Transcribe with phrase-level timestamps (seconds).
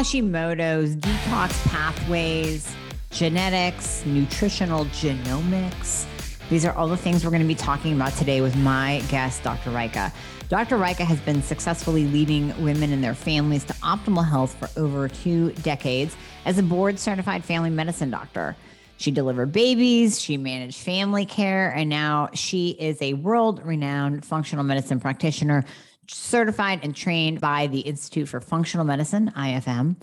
[0.00, 2.74] Hashimoto's, detox pathways,
[3.10, 6.06] genetics, nutritional genomics.
[6.48, 9.42] These are all the things we're going to be talking about today with my guest,
[9.42, 9.68] Dr.
[9.68, 10.10] Rajka.
[10.48, 10.78] Dr.
[10.78, 15.52] Rajka has been successfully leading women and their families to optimal health for over two
[15.56, 18.56] decades as a board certified family medicine doctor.
[18.96, 24.64] She delivered babies, she managed family care, and now she is a world renowned functional
[24.64, 25.66] medicine practitioner,
[26.14, 29.96] certified and trained by the Institute for Functional Medicine, IFM.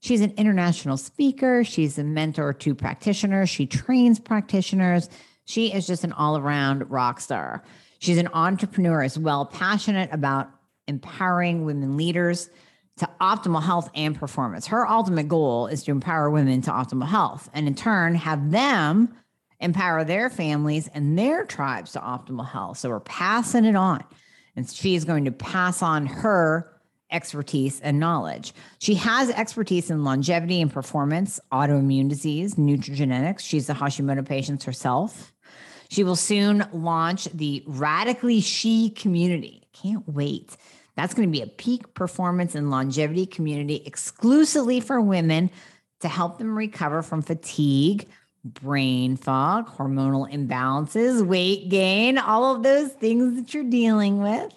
[0.00, 1.64] She's an international speaker.
[1.64, 3.48] She's a mentor to practitioners.
[3.48, 5.08] She trains practitioners.
[5.46, 7.62] She is just an all around rock star.
[7.98, 10.50] She's an entrepreneur as well, passionate about
[10.86, 12.50] empowering women leaders
[12.98, 14.66] to optimal health and performance.
[14.66, 19.14] Her ultimate goal is to empower women to optimal health and in turn have them
[19.60, 22.78] empower their families and their tribes to optimal health.
[22.78, 24.04] So we're passing it on.
[24.56, 26.70] And she is going to pass on her
[27.10, 28.52] expertise and knowledge.
[28.78, 33.40] She has expertise in longevity and performance, autoimmune disease, nutrigenetics.
[33.40, 35.32] She's a Hashimoto patient herself.
[35.90, 39.62] She will soon launch the Radiantly She community.
[39.72, 40.56] Can't wait.
[40.96, 45.50] That's going to be a peak performance and longevity community exclusively for women
[46.00, 48.08] to help them recover from fatigue,
[48.44, 54.52] brain fog, hormonal imbalances, weight gain, all of those things that you're dealing with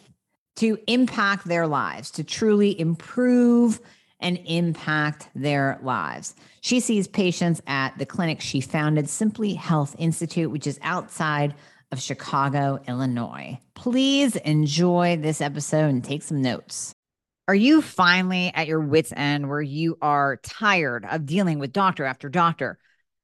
[0.58, 3.80] to impact their lives, to truly improve
[4.20, 6.36] and impact their lives.
[6.62, 11.54] She sees patients at the clinic she founded, Simply Health Institute, which is outside
[11.92, 13.60] of Chicago, Illinois.
[13.76, 16.94] Please enjoy this episode and take some notes.
[17.48, 22.04] Are you finally at your wits' end where you are tired of dealing with doctor
[22.04, 22.78] after doctor?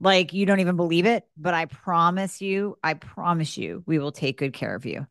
[0.00, 4.12] like you don't even believe it, but I promise you, I promise you, we will
[4.12, 5.06] take good care of you.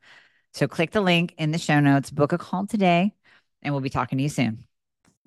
[0.54, 3.14] So click the link in the show notes, book a call today,
[3.62, 4.66] and we'll be talking to you soon.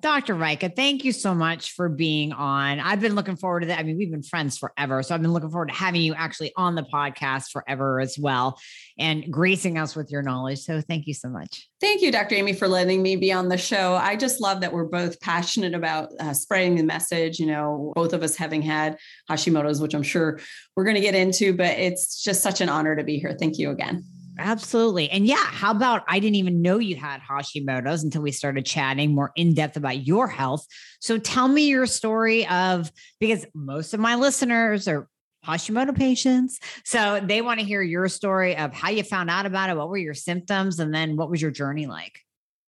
[0.01, 0.35] Dr.
[0.35, 2.81] Rajka, thank you so much for being on.
[2.81, 3.79] I've been looking forward to that.
[3.79, 5.01] I mean, we've been friends forever.
[5.01, 8.59] So I've been looking forward to having you actually on the podcast forever as well
[8.99, 10.59] and gracing us with your knowledge.
[10.59, 11.69] So thank you so much.
[11.79, 12.35] Thank you, Dr.
[12.35, 13.93] Amie, for letting me be on the show.
[13.93, 17.39] I just love that we're both passionate about uh, spreading the message.
[17.39, 18.97] You know, both of us having had
[19.29, 20.37] Hashimoto's, which I'm sure
[20.75, 23.37] we're going to get into, but it's just such an honor to be here.
[23.39, 24.03] Thank you again.
[24.39, 25.09] Absolutely.
[25.09, 29.13] And yeah, how about I didn't even know you had Hashimoto's until we started chatting
[29.13, 30.65] more in depth about your health.
[30.99, 35.07] So tell me your story of because most of my listeners are
[35.45, 36.59] Hashimoto patients.
[36.85, 39.89] So they want to hear your story of how you found out about it, what
[39.89, 42.19] were your symptoms, and then what was your journey like?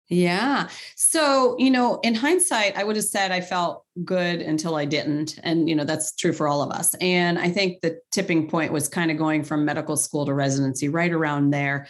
[0.08, 0.68] Yeah.
[0.96, 5.38] So, you know, in hindsight, I would have said I felt good until I didn't.
[5.42, 6.94] And, you know, that's true for all of us.
[7.00, 10.88] And I think the tipping point was kind of going from medical school to residency
[10.88, 11.86] right around there.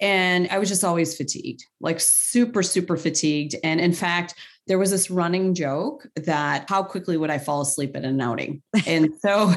[0.00, 3.56] And I was just always fatigued, like super, super fatigued.
[3.64, 4.34] And in fact,
[4.68, 8.62] there was this running joke that how quickly would I fall asleep at an outing?
[8.86, 9.54] And so,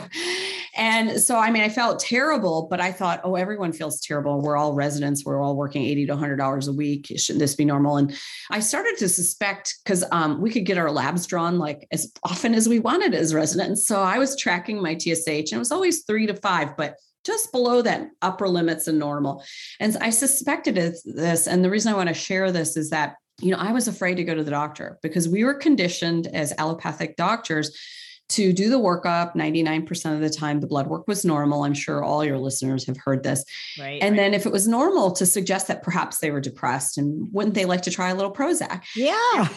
[0.76, 4.42] and so, I mean, I felt terrible, but I thought, oh, everyone feels terrible.
[4.42, 5.26] We're all residents.
[5.26, 7.12] We're all working 80 to $100 a week.
[7.18, 7.98] Shouldn't this be normal?
[7.98, 8.18] And
[8.50, 12.56] I started to suspect because um, we could get our labs drawn like as often
[12.56, 13.86] as we wanted as residents.
[13.86, 16.96] So I was tracking my TSH and it was always three to five, but
[17.26, 19.44] just below that upper limits and normal.
[19.80, 20.76] And I suspected
[21.06, 21.48] this.
[21.48, 24.16] And the reason I want to share this is that you know, I was afraid
[24.16, 27.76] to go to the doctor because we were conditioned as allopathic doctors
[28.30, 32.02] to do the workup 99% of the time the blood work was normal i'm sure
[32.02, 33.44] all your listeners have heard this
[33.78, 34.18] right and right.
[34.18, 37.66] then if it was normal to suggest that perhaps they were depressed and wouldn't they
[37.66, 39.50] like to try a little prozac yeah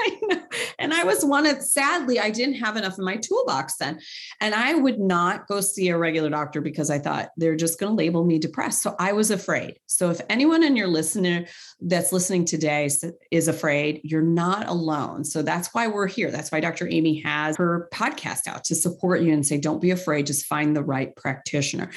[0.00, 0.42] I.
[0.78, 4.00] And I was one of, sadly, I didn't have enough in my toolbox then.
[4.40, 7.90] And I would not go see a regular doctor because I thought they're just going
[7.90, 8.82] to label me depressed.
[8.82, 9.80] So I was afraid.
[9.86, 11.46] So if anyone in your listener
[11.80, 12.88] that's listening today
[13.30, 15.24] is afraid, you're not alone.
[15.24, 16.30] So that's why we're here.
[16.30, 16.86] That's why Dr.
[16.86, 20.76] Amie has her podcast out to support you and say, don't be afraid, just find
[20.76, 21.90] the right practitioner.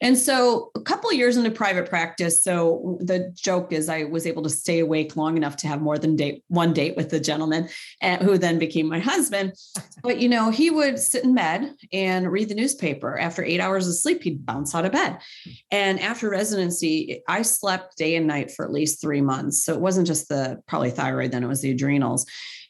[0.00, 4.42] And so a couple years into private practice, so the joke is I was able
[4.42, 7.68] to stay awake long enough to have more than date one date with the gentleman
[8.00, 9.52] and, who then became my husband.
[10.02, 13.18] But you know, he would sit in bed and read the newspaper.
[13.18, 15.18] After eight hours of sleep, he'd bounce out of bed.
[15.70, 19.64] And after residency, I slept day and night for at least three months.
[19.64, 22.26] So it wasn't just the probably thyroid, then it was the adrenals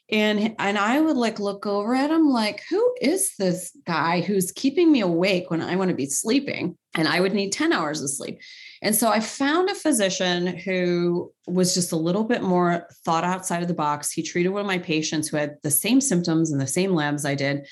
[0.09, 4.53] and and i would like look over at him like who is this guy who's
[4.53, 6.77] keeping me awake when i want to be sleeping?
[6.95, 8.39] And i would need 10 hours of sleep.
[8.81, 13.61] And so i found a physician who was just a little bit more thought outside
[13.61, 14.11] of the box.
[14.11, 17.25] He treated one of my patients who had the same symptoms and the same labs
[17.25, 17.67] i did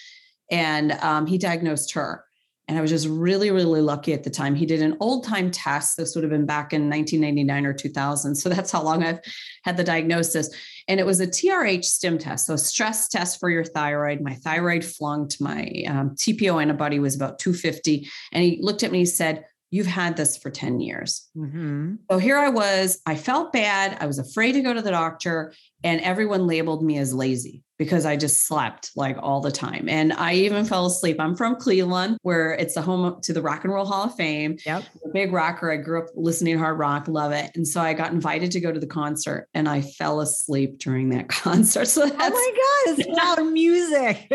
[0.52, 2.25] and um, he diagnosed her
[2.68, 4.56] and I was just really, really lucky at the time.
[4.56, 5.98] He did an old time test.
[5.98, 8.36] This would have been back in 1999 or 2000.
[8.36, 9.20] So that's how long I've
[9.64, 10.50] had the diagnosis.
[10.88, 14.22] And it was a TRH stim test, so a stress test for your thyroid.
[14.22, 15.42] My thyroid flunked.
[15.42, 18.08] My um, TPO antibody was about 250.
[18.32, 21.28] And he looked at me and he said, You've had this for 10 years.
[21.36, 21.96] Mm-hmm.
[22.10, 23.02] So here I was.
[23.06, 23.98] I felt bad.
[24.00, 25.54] I was afraid to go to the doctor,
[25.86, 29.88] and everyone labeled me as lazy because I just slept like all the time.
[29.88, 31.18] And I even fell asleep.
[31.20, 34.58] I'm from Cleveland, where it's the home to the Rock and Roll Hall of Fame.
[34.66, 34.84] Yep.
[35.06, 35.72] A big rocker.
[35.72, 37.52] I grew up listening to hard rock, love it.
[37.54, 41.10] And so I got invited to go to the concert and I fell asleep during
[41.10, 41.86] that concert.
[41.86, 44.28] So oh that's, oh my God, it's loud music.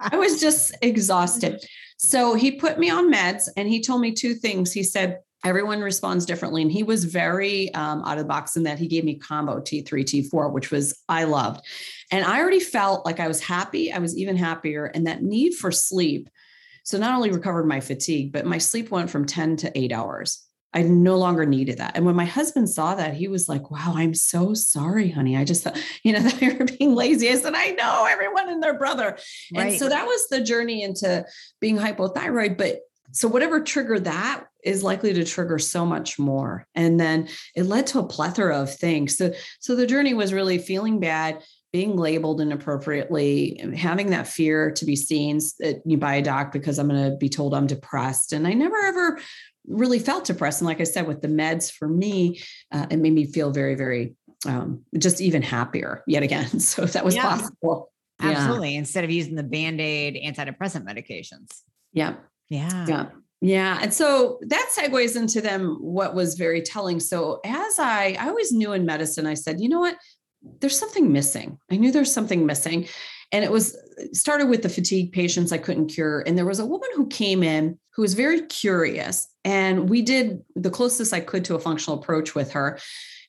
[0.00, 1.64] I was just exhausted.
[1.98, 4.72] So he put me on meds and he told me two things.
[4.72, 6.60] He said, everyone responds differently.
[6.60, 9.60] And he was very um, out of the box in that he gave me combo
[9.60, 11.64] T3, T4, which was I loved.
[12.10, 13.92] And I already felt like I was happy.
[13.92, 14.86] I was even happier.
[14.86, 16.28] And that need for sleep.
[16.82, 20.42] So not only recovered my fatigue, but my sleep went from 10 to eight hours.
[20.74, 21.96] I no longer needed that.
[21.96, 25.36] And when my husband saw that, he was like, Wow, I'm so sorry, honey.
[25.36, 27.30] I just thought, you know, that you were being lazy.
[27.30, 29.16] I said, I know everyone and their brother.
[29.54, 29.68] Right.
[29.68, 31.24] And so that was the journey into
[31.60, 32.58] being hypothyroid.
[32.58, 32.80] But
[33.12, 36.66] so whatever triggered that is likely to trigger so much more.
[36.74, 39.16] And then it led to a plethora of things.
[39.16, 41.42] So so the journey was really feeling bad,
[41.72, 46.78] being labeled inappropriately, having that fear to be seen that you buy a doc because
[46.78, 48.32] I'm going to be told I'm depressed.
[48.32, 49.20] And I never ever
[49.66, 50.60] really felt depressed.
[50.60, 52.40] And like I said, with the meds for me,
[52.72, 54.14] uh, it made me feel very, very
[54.46, 56.48] um, just even happier yet again.
[56.60, 57.28] So if that was yeah.
[57.28, 57.92] possible.
[58.20, 58.72] Absolutely.
[58.72, 58.78] Yeah.
[58.78, 61.62] Instead of using the band aid antidepressant medications.
[61.92, 62.14] Yeah.
[62.48, 62.86] Yeah.
[62.86, 63.06] Yeah.
[63.40, 63.78] Yeah.
[63.82, 67.00] And so that segues into them what was very telling.
[67.00, 69.96] So as I I always knew in medicine, I said, you know what?
[70.60, 71.58] There's something missing.
[71.70, 72.88] I knew there's something missing.
[73.32, 73.76] And it was
[74.12, 76.22] started with the fatigue patients I couldn't cure.
[76.26, 79.28] And there was a woman who came in who was very curious.
[79.44, 82.78] And we did the closest I could to a functional approach with her.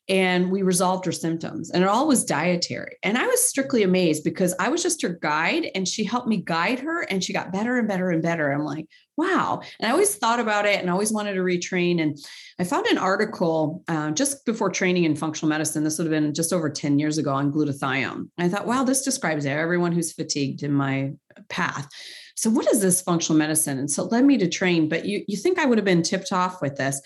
[0.09, 2.97] And we resolved her symptoms, and it all was dietary.
[3.03, 6.37] And I was strictly amazed because I was just her guide, and she helped me
[6.37, 8.51] guide her, and she got better and better and better.
[8.51, 8.87] I'm like,
[9.17, 9.61] wow.
[9.79, 12.01] And I always thought about it and always wanted to retrain.
[12.01, 12.17] And
[12.59, 15.83] I found an article uh, just before training in functional medicine.
[15.83, 18.29] This would have been just over 10 years ago on glutathione.
[18.37, 21.13] I thought, wow, this describes everyone who's fatigued in my
[21.49, 21.87] path.
[22.35, 23.79] So, what is this functional medicine?
[23.79, 24.87] And so it led me to train.
[24.87, 27.01] But you, you think I would have been tipped off with this.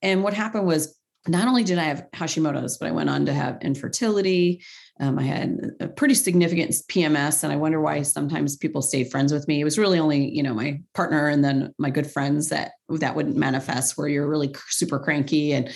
[0.00, 0.98] And what happened was,
[1.28, 4.62] not only did I have Hashimoto's, but I went on to have infertility.
[4.98, 9.32] Um, I had a pretty significant PMS, and I wonder why sometimes people stayed friends
[9.32, 9.60] with me.
[9.60, 13.14] It was really only, you know, my partner and then my good friends that that
[13.14, 15.52] wouldn't manifest where you're really super cranky.
[15.52, 15.72] And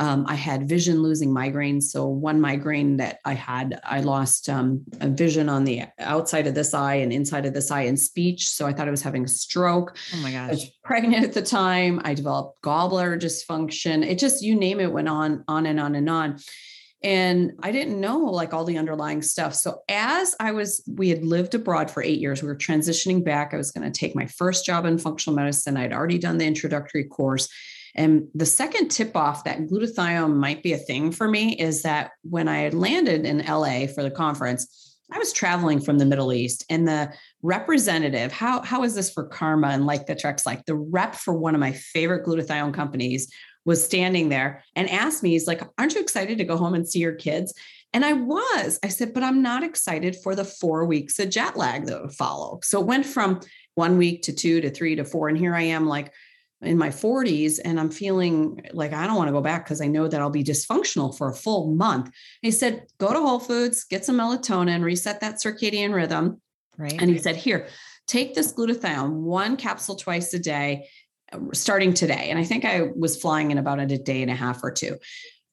[0.00, 1.84] um, I had vision losing migraines.
[1.84, 6.54] So one migraine that I had, I lost um, a vision on the outside of
[6.54, 8.48] this eye and inside of this eye in speech.
[8.48, 9.98] So I thought I was having a stroke.
[10.14, 10.48] Oh my gosh!
[10.48, 12.00] I was pregnant at the time.
[12.02, 14.02] I developed gallbladder dysfunction.
[14.02, 16.38] It just you name it went on, on and on and on
[17.02, 21.24] and i didn't know like all the underlying stuff so as i was we had
[21.24, 24.26] lived abroad for eight years we were transitioning back i was going to take my
[24.26, 27.48] first job in functional medicine i'd already done the introductory course
[27.94, 32.12] and the second tip off that glutathione might be a thing for me is that
[32.22, 36.32] when i had landed in la for the conference i was traveling from the middle
[36.32, 40.64] east and the representative how, how is this for karma and like the treks like
[40.66, 43.32] the rep for one of my favorite glutathione companies
[43.64, 46.88] was standing there and asked me, he's like, Aren't you excited to go home and
[46.88, 47.54] see your kids?
[47.92, 48.78] And I was.
[48.82, 52.12] I said, But I'm not excited for the four weeks of jet lag that would
[52.12, 52.60] follow.
[52.62, 53.40] So it went from
[53.74, 55.28] one week to two to three to four.
[55.28, 56.12] And here I am, like,
[56.62, 59.86] in my 40s and I'm feeling like I don't want to go back because I
[59.86, 62.10] know that I'll be dysfunctional for a full month.
[62.42, 66.40] he said, go to Whole Foods, get some melatonin, reset that circadian rhythm.
[66.76, 67.00] Right.
[67.00, 67.68] And he said, here,
[68.06, 70.88] take this glutathione, one capsule twice a day,
[71.52, 72.28] starting today.
[72.28, 74.96] And I think I was flying in about a day and a half or two.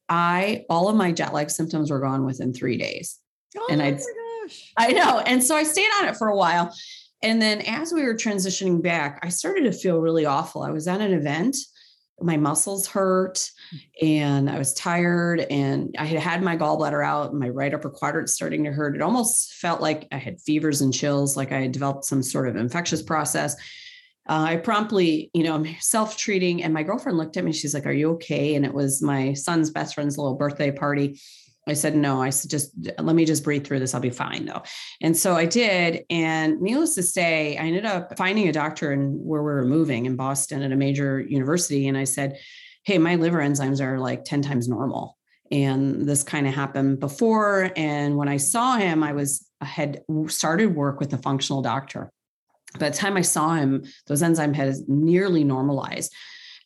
[0.09, 3.17] I, all of my jet lag symptoms were gone within three days.
[3.57, 3.99] Oh and I,
[4.77, 5.19] I know.
[5.19, 6.73] And so I stayed on it for a while.
[7.21, 10.62] And then as we were transitioning back, I started to feel really awful.
[10.62, 11.57] I was at an event,
[12.19, 13.51] my muscles hurt
[14.01, 18.29] and I was tired and I had had my gallbladder out, my right upper quadrant
[18.29, 18.95] starting to hurt.
[18.95, 22.47] It almost felt like I had fevers and chills, like I had developed some sort
[22.47, 23.55] of infectious process.
[24.27, 27.53] Uh, I promptly, you know, I'm self treating, and my girlfriend looked at me.
[27.53, 28.55] She's like, Are you okay?
[28.55, 31.17] And it was my son's best friend's little birthday party.
[31.67, 33.93] I said, no, I said, just let me just breathe through this.
[33.93, 34.63] I'll be fine though.
[35.01, 36.05] And so I did.
[36.09, 40.05] And needless to say, I ended up finding a doctor in where we were moving
[40.05, 41.88] in Boston at a major university.
[41.88, 42.39] And I said,
[42.83, 45.17] hey, my liver enzymes are like 10 times normal.
[45.51, 47.71] And this kind of happened before.
[47.75, 52.12] And when I saw him, I was I had started work with a functional doctor.
[52.79, 56.13] By the time I saw him, those enzymes had nearly normalized.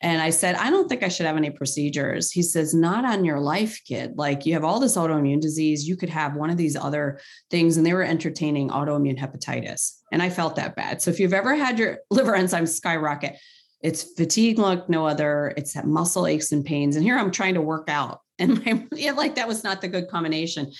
[0.03, 2.31] And I said, I don't think I should have any procedures.
[2.31, 4.13] He says, Not on your life, kid.
[4.17, 5.87] Like you have all this autoimmune disease.
[5.87, 7.19] You could have one of these other
[7.51, 7.77] things.
[7.77, 9.99] And they were entertaining autoimmune hepatitis.
[10.11, 11.01] And I felt that bad.
[11.01, 13.37] So if you've ever had your liver enzymes skyrocket,
[13.81, 15.53] it's fatigue like no other.
[15.55, 16.95] It's that muscle aches and pains.
[16.95, 18.21] And here I'm trying to work out.
[18.41, 20.71] And my, yeah, like that was not the good combination.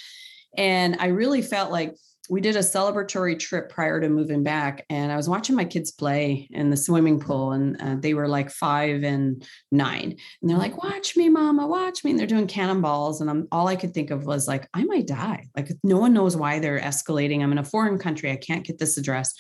[0.58, 1.96] And I really felt like
[2.32, 5.92] we did a celebratory trip prior to moving back and i was watching my kids
[5.92, 10.58] play in the swimming pool and uh, they were like five and nine and they're
[10.58, 13.94] like watch me mama watch me and they're doing cannonballs and I'm, all i could
[13.94, 17.52] think of was like i might die like no one knows why they're escalating i'm
[17.52, 19.38] in a foreign country i can't get this addressed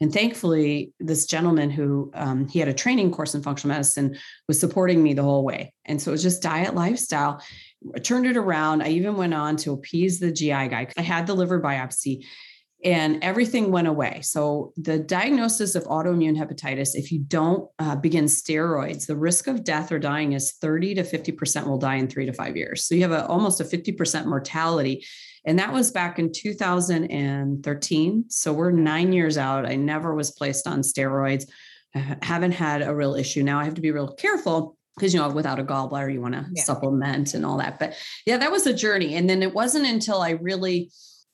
[0.00, 4.16] and thankfully, this gentleman who um, he had a training course in functional medicine
[4.46, 5.74] was supporting me the whole way.
[5.86, 7.42] And so it was just diet lifestyle.
[7.94, 8.82] I turned it around.
[8.82, 10.88] I even went on to appease the GI guy.
[10.96, 12.24] I had the liver biopsy
[12.84, 14.20] and everything went away.
[14.22, 19.64] So, the diagnosis of autoimmune hepatitis, if you don't uh, begin steroids, the risk of
[19.64, 22.86] death or dying is 30 to 50% will die in three to five years.
[22.86, 25.04] So, you have a, almost a 50% mortality.
[25.44, 28.24] And that was back in 2013.
[28.28, 29.66] So, we're nine years out.
[29.66, 31.46] I never was placed on steroids.
[31.96, 33.42] I haven't had a real issue.
[33.42, 36.34] Now, I have to be real careful because you know without a gallbladder you want
[36.34, 36.62] to yeah.
[36.62, 37.94] supplement and all that but
[38.26, 40.90] yeah that was a journey and then it wasn't until i really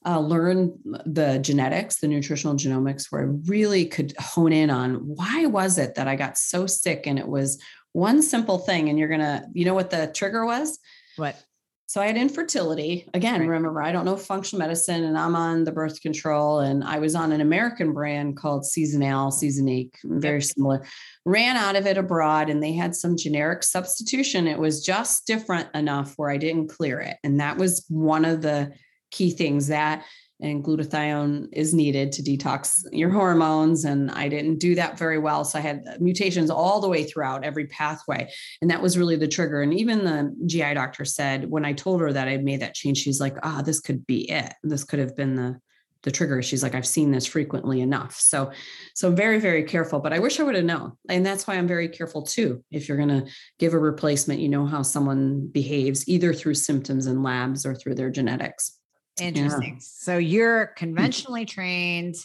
[0.06, 0.70] uh, learned
[1.06, 5.94] the genetics the nutritional genomics where i really could hone in on why was it
[5.94, 7.60] that i got so sick and it was
[7.92, 10.78] one simple thing and you're gonna you know what the trigger was
[11.16, 11.36] what
[11.86, 13.08] so I had infertility.
[13.12, 13.48] Again, right.
[13.48, 16.60] remember, I don't know functional medicine and I'm on the birth control.
[16.60, 20.84] And I was on an American brand called Seasonale, Seasonique, very similar.
[21.26, 24.48] Ran out of it abroad and they had some generic substitution.
[24.48, 27.18] It was just different enough where I didn't clear it.
[27.22, 28.72] And that was one of the
[29.10, 30.04] key things that
[30.40, 35.44] and glutathione is needed to detox your hormones and i didn't do that very well.
[35.44, 39.28] So i had mutations all the way throughout every pathway and that was really the
[39.28, 39.62] trigger.
[39.62, 42.98] And even the gi doctor said when i told her that i made that change
[42.98, 44.52] she's like ah oh, this could be it.
[44.62, 45.60] This could have been the
[46.02, 46.42] the trigger.
[46.42, 48.16] She's like i've seen this frequently enough.
[48.16, 48.50] So
[48.94, 50.92] so very very careful but i wish i would have known.
[51.08, 52.64] And that's why i'm very careful too.
[52.70, 53.26] If you're going to
[53.58, 57.94] give a replacement you know how someone behaves either through symptoms and labs or through
[57.94, 58.78] their genetics
[59.20, 59.74] Interesting.
[59.74, 59.80] Yeah.
[59.80, 62.16] So you're conventionally trained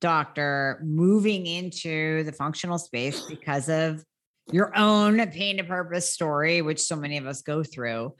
[0.00, 4.04] doctor moving into the functional space because of
[4.52, 8.14] your own pain to purpose story, which so many of us go through.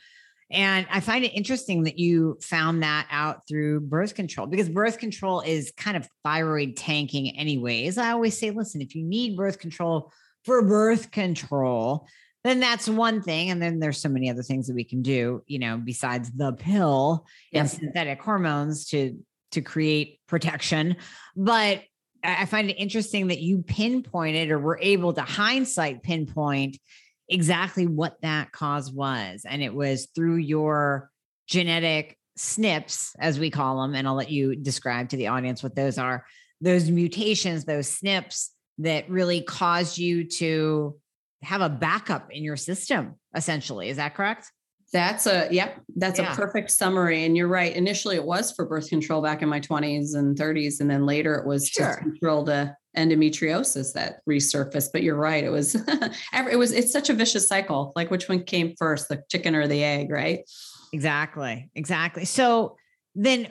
[0.51, 4.99] And I find it interesting that you found that out through birth control because birth
[4.99, 7.99] control is kind of thyroid tanking, anyways.
[7.99, 10.13] I always say, listen, if you need birth control
[10.45, 12.07] for birth control,
[12.45, 13.51] then that's one thing.
[13.51, 16.53] And then there's so many other things that we can do, you know, besides the
[16.53, 19.19] pill and synthetic hormones to
[19.53, 20.97] to create protection.
[21.35, 21.83] But
[22.23, 26.79] I find it interesting that you pinpointed or were able to hindsight pinpoint
[27.29, 29.45] exactly what that cause was.
[29.49, 31.11] And it was through your
[31.47, 33.95] genetic SNPs, as we call them.
[33.95, 36.25] And I'll let you describe to the audience what those are
[36.61, 40.97] those mutations, those SNPs that really caused you to
[41.45, 43.89] have a backup in your system, essentially.
[43.89, 44.51] Is that correct?
[44.93, 46.33] That's a yep, that's yeah.
[46.33, 47.25] a perfect summary.
[47.25, 47.75] And you're right.
[47.75, 50.81] Initially it was for birth control back in my 20s and 30s.
[50.81, 51.97] And then later it was sure.
[51.97, 54.91] to control the endometriosis that resurfaced.
[54.93, 55.43] But you're right.
[55.43, 55.75] It was
[56.33, 57.93] it was it's such a vicious cycle.
[57.97, 60.49] Like which one came first, the chicken or the egg, right?
[60.93, 61.71] Exactly.
[61.75, 62.25] Exactly.
[62.25, 62.77] So
[63.17, 63.49] then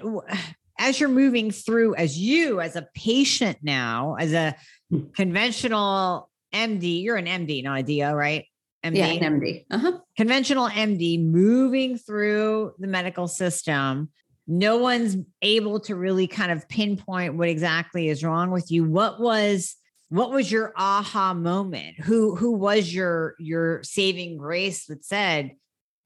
[0.79, 4.55] as you're moving through as you as a patient now, as a
[4.89, 5.09] hmm.
[5.13, 8.45] conventional MD, you're an MD, not a DO, right?
[8.83, 8.97] MD.
[8.97, 9.65] Yeah, MD.
[9.71, 9.99] Uh-huh.
[10.17, 14.09] Conventional MD moving through the medical system.
[14.45, 18.83] No one's able to really kind of pinpoint what exactly is wrong with you.
[18.83, 19.75] What was
[20.09, 21.99] what was your aha moment?
[22.01, 25.55] Who who was your your saving grace that said,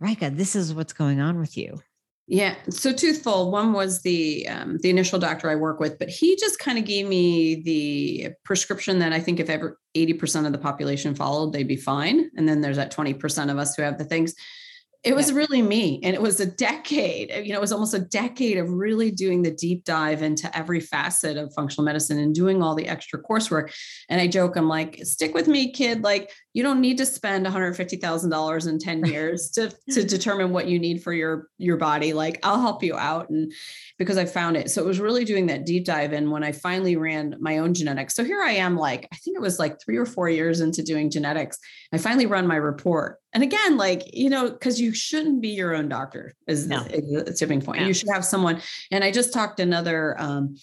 [0.02, 1.80] Rajka, this is what's going on with you?
[2.30, 3.52] Yeah, so toothful.
[3.52, 6.84] One was the um, the initial doctor I work with, but he just kind of
[6.84, 11.54] gave me the prescription that I think if ever eighty percent of the population followed,
[11.54, 12.30] they'd be fine.
[12.36, 14.36] And then there's that twenty percent of us who have the things
[15.04, 18.00] it was really me and it was a decade you know it was almost a
[18.00, 22.62] decade of really doing the deep dive into every facet of functional medicine and doing
[22.62, 23.72] all the extra coursework
[24.10, 27.46] and i joke i'm like stick with me kid like you don't need to spend
[27.46, 32.40] $150000 in 10 years to to determine what you need for your your body like
[32.42, 33.54] i'll help you out and
[34.00, 36.52] because i found it so it was really doing that deep dive and when i
[36.52, 39.80] finally ran my own genetics so here i am like i think it was like
[39.80, 41.60] three or four years into doing genetics
[41.94, 45.76] i finally run my report and again, like, you know, because you shouldn't be your
[45.76, 46.80] own doctor is, no.
[46.80, 47.82] the tipping point.
[47.82, 47.88] No.
[47.88, 48.62] You should have someone.
[48.90, 50.56] And I just talked another um,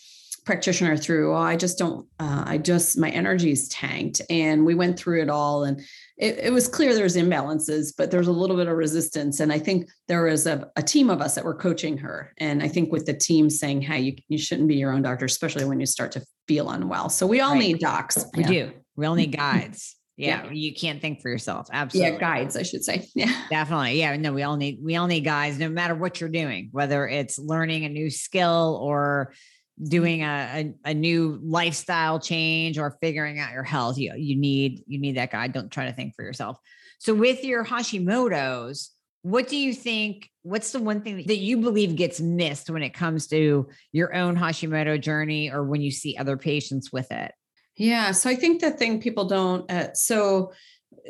[0.45, 4.21] practitioner through, oh, I just don't, uh, I just, my energy is tanked.
[4.29, 5.65] And we went through it all.
[5.65, 5.81] And
[6.19, 9.41] it, it, was clear there's imbalances, but there's a little bit of resistance.
[9.41, 12.35] And I think there was a, a, team of us that were coaching her.
[12.39, 15.25] And I think with the team saying, hey, you, you shouldn't be your own doctor,
[15.25, 17.09] especially when you start to feel unwell.
[17.09, 17.61] So we all right.
[17.61, 18.25] need docs.
[18.37, 18.49] We yeah.
[18.49, 18.73] do.
[18.97, 19.97] We all need guides.
[20.17, 21.67] Yeah, yeah, you can't think for yourself.
[21.73, 22.13] Absolutely.
[22.13, 23.09] Yeah, guides, I should say.
[23.17, 23.35] Yeah.
[23.51, 23.99] Definitely.
[23.99, 24.17] Yeah.
[24.17, 27.37] No, we all need we all need guys, no matter what you're doing, whether it's
[27.37, 29.35] learning a new skill or
[29.83, 33.99] doing a, a, a, new lifestyle change or figuring out your health.
[33.99, 35.53] You you need you need that guide.
[35.53, 36.59] Don't try to think for yourself.
[36.99, 38.91] So with your Hashimoto's,
[39.23, 40.31] what do you think?
[40.43, 44.37] What's the one thing that you believe gets missed when it comes to your own
[44.37, 47.33] Hashimoto journey or when you see other patients with it?
[47.77, 48.13] Yeah.
[48.13, 50.53] So I think the thing people don't, uh, so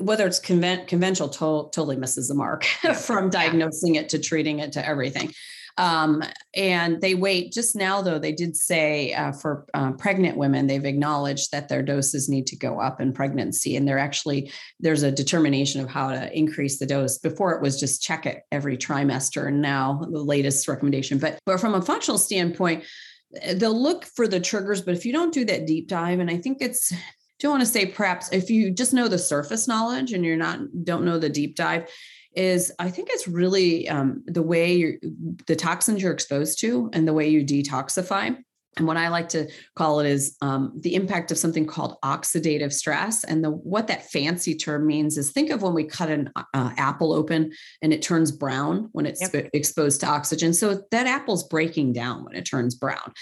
[0.01, 4.73] whether it's convent, conventional, to- totally misses the mark from diagnosing it to treating it
[4.73, 5.33] to everything.
[5.77, 6.23] Um,
[6.55, 10.85] and they wait just now, though, they did say uh, for uh, pregnant women, they've
[10.85, 13.77] acknowledged that their doses need to go up in pregnancy.
[13.77, 17.19] And they're actually, there's a determination of how to increase the dose.
[17.19, 19.49] Before it was just check it every trimester.
[19.49, 21.19] And now the latest recommendation.
[21.19, 22.85] But, but from a functional standpoint,
[23.55, 26.37] they'll look for the triggers, but if you don't do that deep dive, and I
[26.37, 26.93] think it's
[27.41, 30.61] don't want to say perhaps if you just know the surface knowledge and you're not
[30.85, 31.91] don't know the deep dive,
[32.37, 34.99] is I think it's really um, the way
[35.47, 38.37] the toxins you're exposed to and the way you detoxify.
[38.77, 42.73] And what I like to call it is um, the impact of something called oxidative
[42.73, 43.23] stress.
[43.23, 46.71] And the what that fancy term means is think of when we cut an uh,
[46.77, 49.49] apple open and it turns brown when it's yep.
[49.53, 50.53] exposed to oxygen.
[50.53, 53.13] So that apple's breaking down when it turns brown.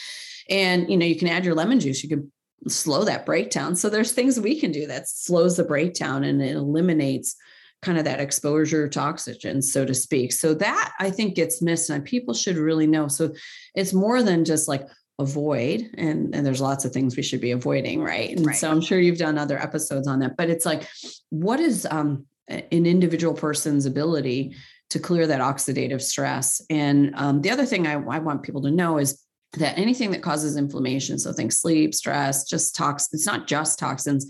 [0.49, 2.03] And you know you can add your lemon juice.
[2.03, 2.33] You can
[2.69, 3.75] slow that breakdown.
[3.77, 7.37] So there's things we can do that slows the breakdown and it eliminates
[7.83, 10.33] kind of that exposure to oxygen, so to speak.
[10.33, 13.09] So that I think gets missed and people should really know.
[13.09, 13.35] So
[13.75, 14.87] it's more than just like,
[15.19, 18.57] avoid and, and there's lots of things we should be avoiding right and right.
[18.57, 20.89] so i'm sure you've done other episodes on that but it's like
[21.29, 24.57] what is um, an individual person's ability
[24.89, 28.71] to clear that oxidative stress and um, the other thing I, I want people to
[28.71, 29.23] know is
[29.59, 34.27] that anything that causes inflammation so think sleep stress just toxins it's not just toxins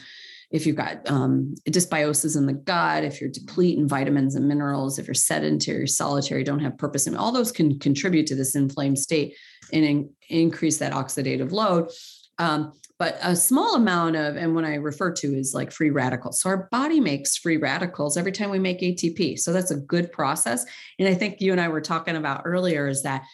[0.53, 5.07] if you've got um, dysbiosis in the gut, if you're depleting vitamins and minerals, if
[5.07, 9.35] you're sedentary, solitary, don't have purpose, and all those can contribute to this inflamed state
[9.73, 11.91] and in, increase that oxidative load.
[12.39, 16.41] Um, but a small amount of, and when I refer to is like free radicals.
[16.41, 19.41] So our body makes free radicals every time we make ATP.
[19.41, 20.65] So that's a good process.
[21.01, 23.25] And I think you and I were talking about earlier is that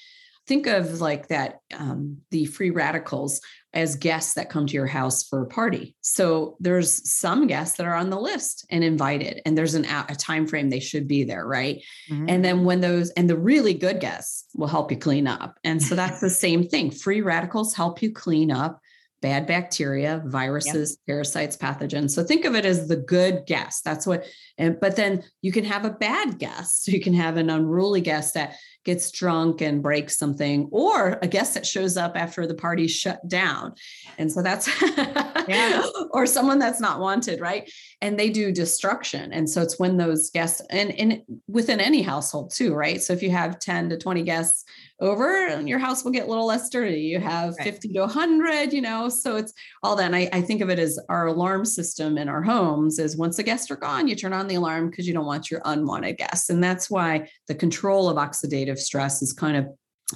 [0.49, 3.41] think of like that um, the free radicals
[3.75, 5.95] as guests that come to your house for a party.
[6.01, 10.17] So there's some guests that are on the list and invited and there's an a
[10.17, 11.83] time frame they should be there right?
[12.11, 12.27] Mm-hmm.
[12.29, 15.59] and then when those and the really good guests will help you clean up.
[15.65, 16.91] And so that's the same thing.
[16.91, 18.81] Free radicals help you clean up
[19.21, 21.15] bad bacteria, viruses, yep.
[21.15, 22.11] parasites, pathogens.
[22.11, 23.85] So think of it as the good guest.
[23.85, 24.25] That's what,
[24.57, 26.85] and but then you can have a bad guest.
[26.85, 31.29] So you can have an unruly guest that gets drunk and breaks something, or a
[31.29, 33.75] guest that shows up after the party's shut down.
[34.17, 34.69] And so that's
[35.49, 35.83] yeah.
[36.13, 37.71] or someone that's not wanted, right?
[38.01, 39.33] And they do destruction.
[39.33, 43.03] And so it's when those guests and, and within any household too, right?
[43.03, 44.65] So if you have 10 to 20 guests
[45.01, 47.01] over and your house will get a little less dirty.
[47.01, 47.65] you have right.
[47.65, 50.79] 50 to 100 you know so it's all that and I, I, think of it
[50.79, 54.33] as our alarm system in our homes is once the guests are gone you turn
[54.33, 58.09] on the alarm because you don't want your unwanted guests and that's why the control
[58.09, 59.67] of oxidative stress is kind of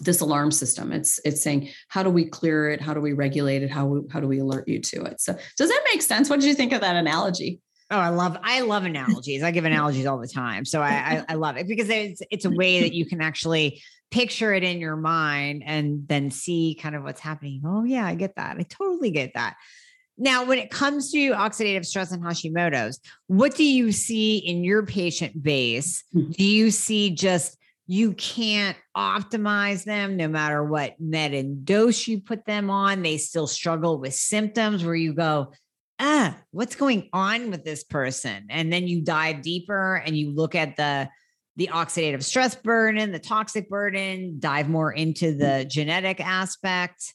[0.00, 0.92] this alarm system.
[0.92, 2.80] It's it's saying how do we clear it?
[2.80, 3.70] How do we regulate it?
[3.70, 5.20] How how do we alert you to it?
[5.20, 6.30] So does that make sense?
[6.30, 7.60] What did you think of that analogy?
[7.90, 9.42] Oh, I love I love analogies.
[9.42, 12.46] I give analogies all the time, so I, I, I love it because it's it's
[12.46, 13.82] a way that you can actually
[14.12, 17.62] picture it in your mind and then see kind of what's happening.
[17.64, 18.58] Oh yeah, I get that.
[18.58, 19.56] I totally get that.
[20.18, 24.84] Now, when it comes to oxidative stress and Hashimoto's, what do you see in your
[24.84, 26.04] patient base?
[26.14, 26.32] Mm-hmm.
[26.32, 32.20] Do you see just you can't optimize them no matter what med and dose you
[32.20, 33.02] put them on?
[33.02, 35.54] They still struggle with symptoms where you go,
[35.98, 38.46] ah, what's going on with this person?
[38.50, 41.08] And then you dive deeper and you look at the
[41.56, 47.14] the oxidative stress burden, the toxic burden, dive more into the genetic aspect.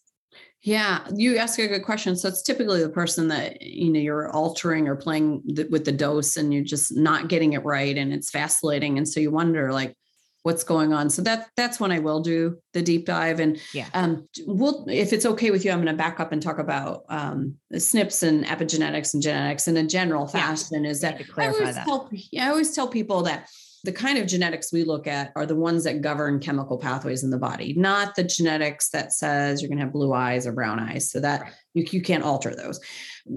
[0.61, 2.15] Yeah, you ask a good question.
[2.15, 5.91] So it's typically the person that you know you're altering or playing the, with the
[5.91, 9.71] dose, and you're just not getting it right, and it's vacillating, and so you wonder
[9.71, 9.95] like
[10.43, 11.09] what's going on.
[11.09, 15.13] So that that's when I will do the deep dive, and yeah, um, we'll if
[15.13, 18.45] it's okay with you, I'm going to back up and talk about um, SNPs and
[18.45, 20.83] epigenetics and genetics in a general fashion.
[20.83, 21.85] Yeah, is that I always that.
[21.85, 23.47] tell I always tell people that
[23.87, 27.29] the kind of genetics we look at are the ones that govern chemical pathways in
[27.29, 30.77] the body, not the genetics that says you're going to have blue eyes or brown
[30.77, 31.09] eyes.
[31.09, 32.81] So that you, you can't alter those.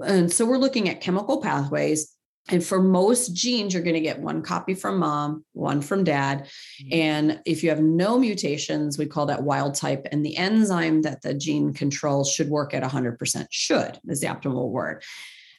[0.05, 2.13] And so we're looking at chemical pathways.
[2.49, 6.49] And for most genes, you're going to get one copy from mom, one from dad.
[6.83, 6.89] Mm-hmm.
[6.91, 10.05] And if you have no mutations, we call that wild type.
[10.11, 14.69] And the enzyme that the gene controls should work at 100%, should is the optimal
[14.69, 15.01] word.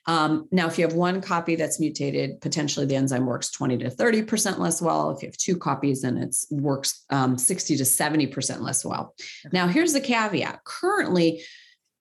[0.07, 3.91] Um, now, if you have one copy that's mutated, potentially the enzyme works 20 to
[3.91, 5.11] 30% less well.
[5.11, 9.15] If you have two copies, then it works um, 60 to 70% less well.
[9.53, 10.65] Now, here's the caveat.
[10.65, 11.45] Currently,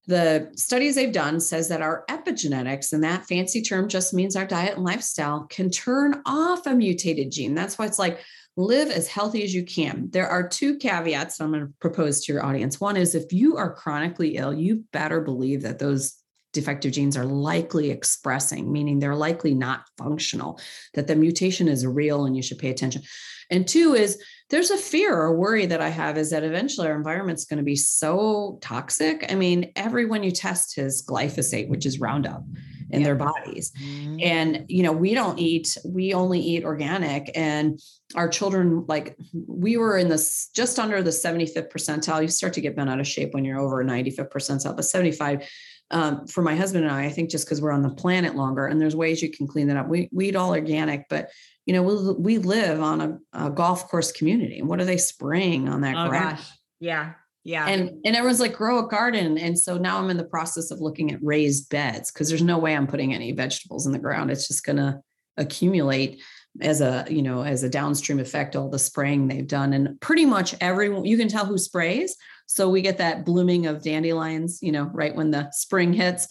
[0.08, 4.46] the studies they've done says that our epigenetics, and that fancy term just means our
[4.46, 7.54] diet and lifestyle, can turn off a mutated gene.
[7.54, 8.20] That's why it's like
[8.58, 10.10] live as healthy as you can.
[10.12, 12.82] There are two caveats I'm going to propose to your audience.
[12.82, 16.21] One is if you are chronically ill, you better believe that those
[16.54, 20.60] defective genes are likely expressing, meaning they're likely not functional,
[20.94, 23.02] that the mutation is real and you should pay attention.
[23.50, 26.96] And two is there's a fear or worry that I have is that eventually our
[26.96, 29.26] environment's going to be so toxic.
[29.30, 32.44] I mean, everyone you test has glyphosate, which is Roundup
[32.90, 33.06] in yeah.
[33.06, 33.72] their bodies.
[33.82, 34.18] Mm-hmm.
[34.22, 37.32] And, you know, we don't eat, we only eat organic.
[37.36, 37.80] And
[38.16, 42.22] our children, like we were in this just under the 75th percentile.
[42.22, 45.48] You start to get bent out of shape when you're over 95th percentile, but 75
[45.92, 48.68] um, for my husband and I, I think just because we're on the planet longer
[48.68, 49.88] and there's ways you can clean that up.
[49.88, 51.30] We, we eat all organic, but
[51.66, 54.60] you know, we, we live on a, a golf course community.
[54.60, 56.40] And what are they spraying on that oh, grass?
[56.40, 56.52] Gosh.
[56.80, 57.14] Yeah.
[57.44, 57.68] Yeah.
[57.68, 59.38] And and everyone's like, grow a garden.
[59.38, 62.60] And so now I'm in the process of looking at raised beds because there's no
[62.60, 64.30] way I'm putting any vegetables in the ground.
[64.30, 65.02] It's just gonna
[65.38, 66.22] accumulate
[66.60, 70.26] as a you know as a downstream effect all the spraying they've done and pretty
[70.26, 72.18] much everyone you can tell who sprays
[72.54, 76.28] so we get that blooming of dandelions, you know, right when the spring hits.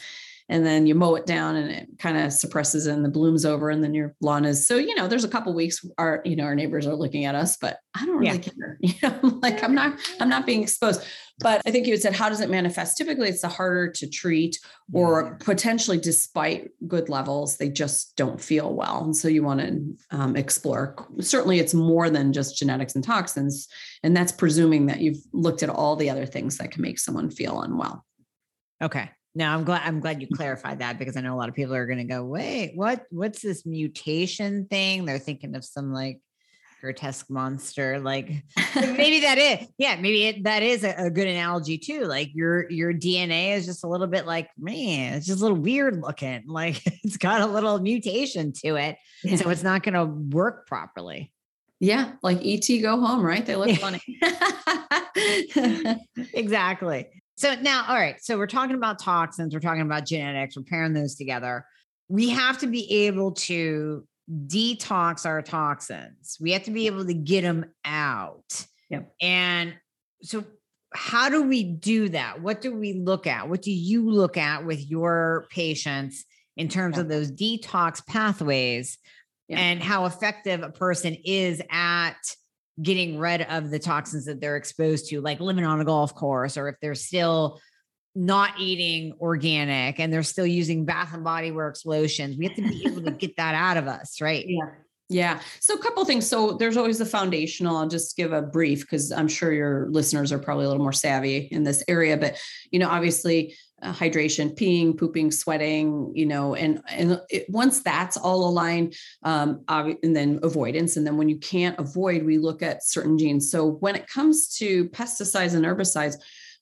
[0.50, 3.70] And then you mow it down and it kind of suppresses and the blooms over,
[3.70, 6.44] and then your lawn is so, you know, there's a couple weeks our, you know,
[6.44, 8.42] our neighbors are looking at us, but I don't really yeah.
[8.42, 8.78] care.
[8.90, 11.04] You know, like I'm not, I'm not being exposed.
[11.38, 12.98] But I think you had said, how does it manifest?
[12.98, 14.58] Typically, it's the harder to treat,
[14.92, 19.04] or potentially, despite good levels, they just don't feel well.
[19.04, 20.96] And so you want to um, explore.
[21.20, 23.68] Certainly, it's more than just genetics and toxins.
[24.02, 27.30] And that's presuming that you've looked at all the other things that can make someone
[27.30, 28.04] feel unwell.
[28.82, 29.10] Okay.
[29.34, 31.74] Now I'm glad I'm glad you clarified that because I know a lot of people
[31.74, 33.04] are going to go, wait, what?
[33.10, 35.04] What's this mutation thing?
[35.04, 36.20] They're thinking of some like
[36.80, 38.42] grotesque monster like
[38.74, 42.70] maybe that is yeah maybe it, that is a, a, good analogy too like your
[42.70, 46.42] your dna is just a little bit like man it's just a little weird looking
[46.46, 49.36] like it's got a little mutation to it yeah.
[49.36, 51.30] so it's not going to work properly
[51.80, 54.00] yeah like et go home right they look funny
[56.32, 57.06] exactly
[57.40, 60.92] so now all right so we're talking about toxins we're talking about genetics we're pairing
[60.92, 61.64] those together
[62.08, 64.04] we have to be able to
[64.46, 66.36] detox our toxins.
[66.40, 68.66] We have to be able to get them out.
[68.90, 69.12] Yep.
[69.20, 69.74] And
[70.22, 70.44] so
[70.94, 72.40] how do we do that?
[72.42, 73.48] What do we look at?
[73.48, 76.24] What do you look at with your patients
[76.56, 78.98] in terms of those detox pathways
[79.48, 82.16] and how effective a person is at
[82.82, 86.56] getting rid of the toxins that they're exposed to, like living on a golf course,
[86.56, 87.60] or if they're still
[88.14, 92.62] not eating organic and they're still using bath and body works lotions we have to
[92.62, 94.44] be able to get that out of us right?
[94.48, 94.66] Yeah.
[95.12, 95.40] Yeah.
[95.58, 96.28] So a couple things.
[96.28, 100.30] So there's always the foundational i'll just give a brief because i'm sure your listeners
[100.32, 102.40] are probably a little more savvy in this area but
[102.70, 108.16] you know obviously uh, hydration, peeing, pooping, sweating, you know, and and it, once that's
[108.16, 112.84] all aligned, um, and then avoidance, and then when you can't avoid, we look at
[112.84, 113.50] certain genes.
[113.50, 116.16] So when it comes to pesticides and herbicides,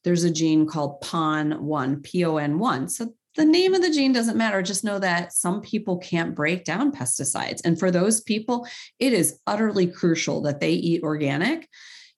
[0.05, 2.91] there's a gene called PON1, P-O-N-1.
[2.91, 4.63] So the name of the gene doesn't matter.
[4.63, 7.61] Just know that some people can't break down pesticides.
[7.65, 8.67] And for those people,
[8.99, 11.69] it is utterly crucial that they eat organic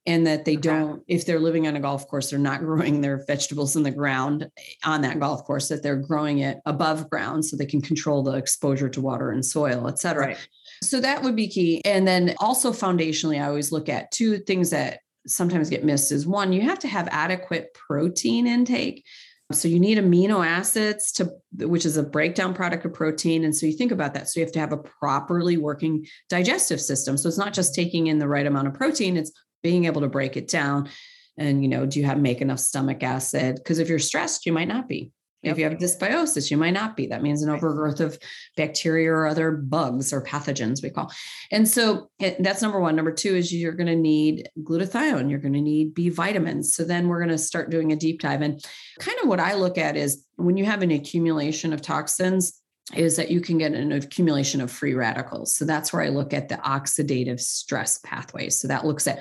[0.06, 3.24] and that they don't if they're living on a golf course they're not growing their
[3.26, 4.48] vegetables in the ground
[4.84, 8.32] on that golf course that they're growing it above ground so they can control the
[8.32, 10.28] exposure to water and soil et cetera.
[10.28, 10.48] Right.
[10.82, 11.82] so that would be key.
[11.84, 16.26] And then also foundationally i always look at two things that sometimes get missed is
[16.26, 19.04] one you have to have adequate protein intake.
[19.52, 23.66] So you need amino acids to which is a breakdown product of protein and so
[23.66, 24.28] you think about that.
[24.28, 27.16] So you have to have a properly working digestive system.
[27.16, 30.08] So it's not just taking in the right amount of protein it's being able to
[30.08, 30.88] break it down
[31.36, 33.56] and you know do you have make enough stomach acid?
[33.56, 35.12] Because if you're stressed you might not be.
[35.42, 37.06] If you have dysbiosis you might not be.
[37.06, 38.18] That means an overgrowth of
[38.58, 41.10] bacteria or other bugs or pathogens we call.
[41.50, 42.94] And so that's number one.
[42.94, 45.30] Number two is you're going to need glutathione.
[45.30, 46.74] You're going to need b vitamins.
[46.74, 48.42] So then we're going to start doing a deep dive.
[48.42, 48.62] And
[48.98, 52.60] kind of what i look at is when you have an accumulation of toxins
[52.94, 55.54] is that you can get an accumulation of free radicals.
[55.54, 58.58] So that's where I look at the oxidative stress pathways.
[58.58, 59.20] So that looks at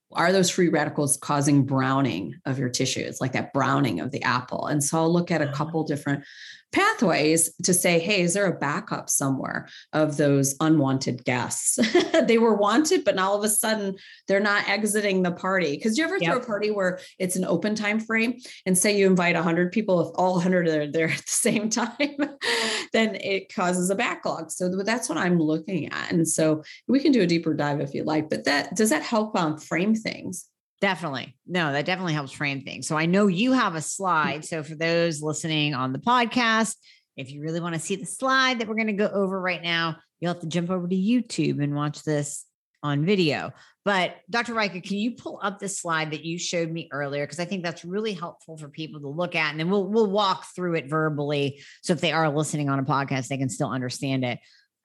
[0.13, 4.67] are those free radicals causing browning of your tissues, like that browning of the apple?
[4.67, 5.55] And so I'll look at a uh-huh.
[5.55, 6.23] couple different
[6.71, 11.77] pathways to say, hey, is there a backup somewhere of those unwanted guests?
[12.27, 13.95] they were wanted, but now all of a sudden
[14.27, 15.75] they're not exiting the party.
[15.75, 16.31] Because you ever yep.
[16.31, 20.01] throw a party where it's an open time frame and say you invite 100 people,
[20.01, 21.89] if all 100 are there at the same time,
[22.93, 24.51] then it causes a backlog.
[24.51, 26.11] So that's what I'm looking at.
[26.11, 29.03] And so we can do a deeper dive if you like, but that does that
[29.03, 30.47] help um, frame things?
[30.81, 31.37] Definitely.
[31.45, 32.87] No, that definitely helps frame things.
[32.87, 34.43] So I know you have a slide.
[34.43, 36.75] So for those listening on the podcast,
[37.17, 39.61] if you really want to see the slide that we're going to go over right
[39.61, 42.45] now, you'll have to jump over to YouTube and watch this
[42.83, 43.51] on video.
[43.83, 44.53] But Dr.
[44.53, 47.25] Rajka, can you pull up the slide that you showed me earlier?
[47.25, 49.51] Because I think that's really helpful for people to look at.
[49.51, 51.61] And then we'll we'll walk through it verbally.
[51.81, 54.39] So if they are listening on a podcast, they can still understand it.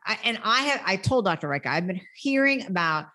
[0.04, 1.48] I, and I have I told Dr.
[1.48, 3.06] Rajka, I've been hearing about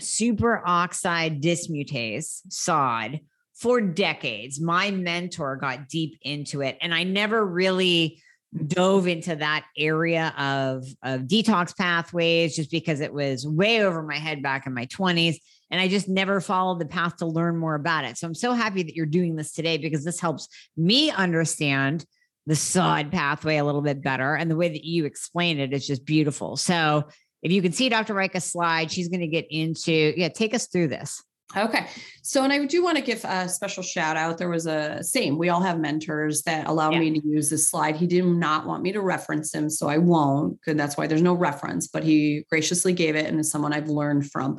[0.00, 3.20] superoxide dismutase, SOD,
[3.54, 4.60] for decades.
[4.60, 8.20] My mentor got deep into it, and I never really
[8.66, 14.16] dove into that area of, of detox pathways just because it was way over my
[14.16, 15.36] head back in my 20s.
[15.70, 18.18] And I just never followed the path to learn more about it.
[18.18, 22.04] So I'm so happy that you're doing this today because this helps me understand
[22.46, 24.34] the SOD pathway a little bit better.
[24.34, 26.56] And the way that you explain it is just beautiful.
[26.56, 27.04] So
[27.42, 28.14] if you can see Dr.
[28.14, 31.22] Rajka's slide, she's going to get into, yeah, take us through this.
[31.56, 31.86] Okay.
[32.22, 34.38] So, and I do want to give a special shout out.
[34.38, 37.00] There was a same, we all have mentors that allow yeah.
[37.00, 37.96] me to use this slide.
[37.96, 41.22] He did not want me to reference him, so I won't, because that's why there's
[41.22, 44.58] no reference, but he graciously gave it and is someone I've learned from.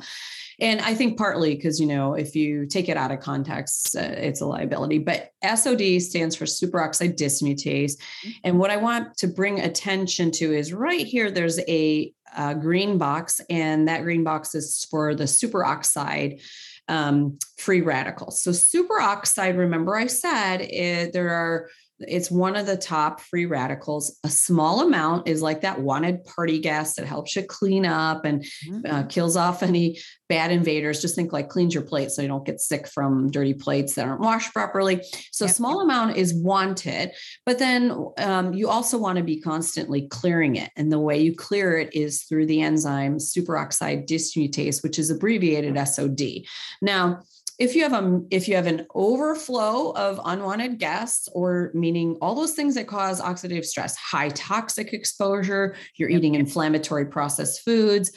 [0.60, 4.02] And I think partly because, you know, if you take it out of context, uh,
[4.02, 4.98] it's a liability.
[4.98, 7.94] But SOD stands for superoxide dismutase.
[7.96, 8.30] Mm-hmm.
[8.44, 12.98] And what I want to bring attention to is right here, there's a, a green
[12.98, 16.40] box, and that green box is for the superoxide
[16.88, 18.42] um, free radicals.
[18.42, 21.68] So superoxide, remember I said it, there are
[22.08, 24.18] it's one of the top free radicals.
[24.24, 28.42] A small amount is like that wanted party gas that helps you clean up and
[28.42, 29.08] uh, mm-hmm.
[29.08, 31.00] kills off any bad invaders.
[31.00, 34.06] Just think like cleans your plate so you don't get sick from dirty plates that
[34.06, 35.00] aren't washed properly.
[35.32, 35.54] So, yep.
[35.54, 37.12] small amount is wanted,
[37.46, 40.70] but then um, you also want to be constantly clearing it.
[40.76, 45.76] And the way you clear it is through the enzyme superoxide dismutase, which is abbreviated
[45.86, 46.44] SOD.
[46.80, 47.22] Now,
[47.58, 52.34] if you have a if you have an overflow of unwanted guests or meaning all
[52.34, 58.12] those things that cause oxidative stress high toxic exposure you're eating inflammatory processed foods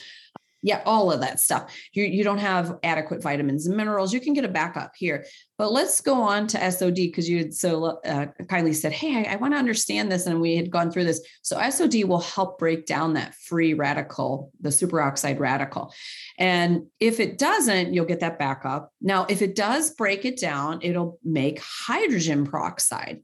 [0.68, 1.74] yeah, all of that stuff.
[1.94, 4.12] You, you don't have adequate vitamins and minerals.
[4.12, 5.26] You can get a backup here.
[5.58, 9.34] But let's go on to SOD because you had so uh, kindly said, Hey, I,
[9.34, 10.26] I want to understand this.
[10.26, 11.26] And we had gone through this.
[11.42, 15.94] So SOD will help break down that free radical, the superoxide radical.
[16.38, 18.92] And if it doesn't, you'll get that backup.
[19.00, 23.22] Now, if it does break it down, it'll make hydrogen peroxide.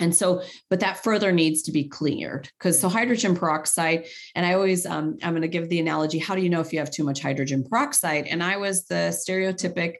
[0.00, 4.54] And so, but that further needs to be cleared because so hydrogen peroxide, and I
[4.54, 6.90] always, um, I'm going to give the analogy how do you know if you have
[6.90, 8.26] too much hydrogen peroxide?
[8.26, 9.96] And I was the stereotypic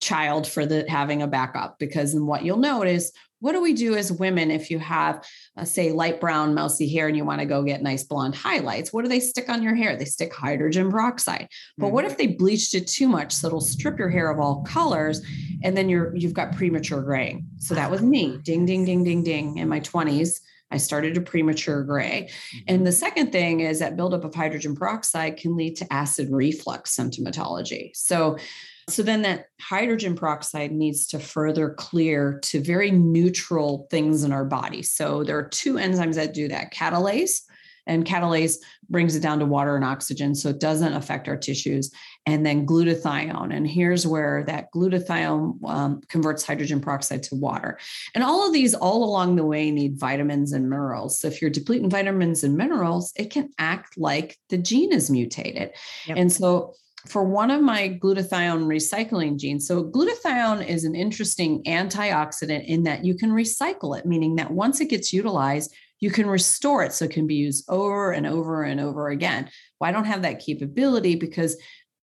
[0.00, 3.12] child for the having a backup because and what you'll notice
[3.44, 5.22] what do we do as women if you have,
[5.58, 8.90] uh, say, light brown, mousy hair and you want to go get nice blonde highlights?
[8.90, 9.96] What do they stick on your hair?
[9.96, 11.48] They stick hydrogen peroxide.
[11.76, 11.94] But mm-hmm.
[11.94, 15.20] what if they bleached it too much so it'll strip your hair of all colors
[15.62, 17.46] and then you're you've got premature graying?
[17.58, 18.38] So that was me.
[18.42, 20.40] Ding, ding, ding, ding, ding in my 20s.
[20.70, 22.30] I started a premature gray.
[22.66, 22.84] And mm-hmm.
[22.86, 27.94] the second thing is that buildup of hydrogen peroxide can lead to acid reflux symptomatology.
[27.94, 28.38] So
[28.88, 34.44] so then that hydrogen peroxide needs to further clear to very neutral things in our
[34.44, 34.82] body.
[34.82, 37.40] So there are two enzymes that do that catalase,
[37.86, 38.56] and catalase
[38.88, 41.90] brings it down to water and oxygen so it doesn't affect our tissues
[42.26, 47.78] and then glutathione and here's where that glutathione um, converts hydrogen peroxide to water
[48.14, 51.50] and all of these all along the way need vitamins and minerals so if you're
[51.50, 55.70] depleting vitamins and minerals it can act like the gene is mutated
[56.06, 56.16] yep.
[56.16, 56.74] and so
[57.06, 59.66] for one of my glutathione recycling genes.
[59.66, 64.80] So, glutathione is an interesting antioxidant in that you can recycle it, meaning that once
[64.80, 68.62] it gets utilized, you can restore it so it can be used over and over
[68.62, 69.48] and over again.
[69.80, 71.56] Well, I don't have that capability because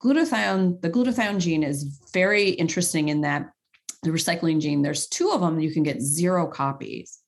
[0.04, 1.84] glutathione, the glutathione gene is
[2.14, 3.50] very interesting in that
[4.04, 7.20] the recycling gene, there's two of them, you can get zero copies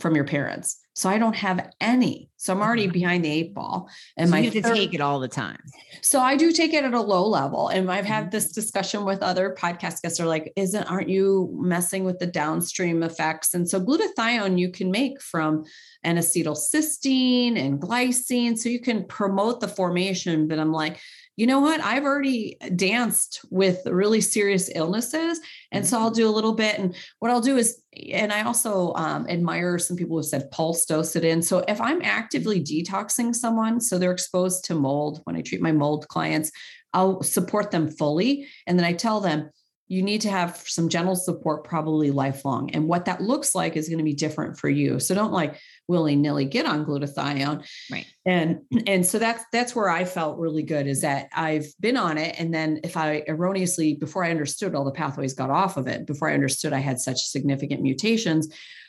[0.00, 0.80] from your parents.
[0.94, 2.30] So I don't have any.
[2.36, 2.92] So I'm already mm-hmm.
[2.92, 3.88] behind the eight ball.
[4.16, 5.58] And so my you have to third, take it all the time.
[6.02, 7.68] So I do take it at a low level.
[7.68, 8.30] And I've had mm-hmm.
[8.30, 13.02] this discussion with other podcast guests are like, isn't aren't you messing with the downstream
[13.02, 13.54] effects?
[13.54, 15.64] And so glutathione you can make from
[16.04, 18.56] N-acetylcysteine and glycine.
[18.56, 20.46] So you can promote the formation.
[20.46, 21.00] But I'm like,
[21.36, 21.80] you know what?
[21.80, 25.40] I've already danced with really serious illnesses.
[25.72, 26.16] And so I'll mm-hmm.
[26.16, 26.78] do a little bit.
[26.78, 30.84] And what I'll do is, and I also um, admire some people who said pulse
[30.84, 31.42] dose it in.
[31.42, 35.72] So if I'm actively detoxing someone, so they're exposed to mold, when I treat my
[35.72, 36.52] mold clients,
[36.92, 38.46] I'll support them fully.
[38.66, 39.50] And then I tell them,
[39.94, 42.68] you need to have some gentle support probably lifelong.
[42.72, 44.98] And what that looks like is going to be different for you.
[44.98, 47.64] So don't like willy-nilly get on glutathione.
[47.92, 48.06] Right.
[48.26, 52.18] And and so that's that's where i felt really good is that i've been on
[52.18, 52.34] it.
[52.40, 56.06] And then if i erroneously before i understood all the pathways got off of it
[56.06, 58.48] before i understood i had such significant mutations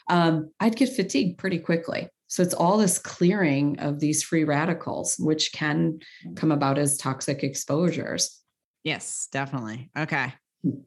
[0.10, 2.10] um, i'd get fatigued pretty quickly.
[2.28, 6.00] So it's all this clearing of these free radicals which can
[6.36, 8.42] come about as toxic exposures.
[8.84, 9.92] Yes definitely.
[9.96, 10.34] Okay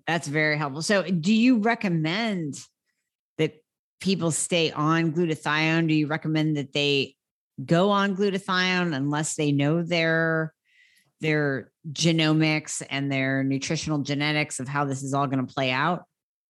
[0.06, 0.82] that's very helpful.
[0.82, 2.56] So, do you recommend
[3.38, 3.54] that
[4.00, 5.88] people stay on glutathione?
[5.88, 7.14] Do you recommend that they
[7.64, 10.54] go on glutathione unless they know their
[11.20, 16.04] their genomics and their nutritional genetics of how this is all going to play out?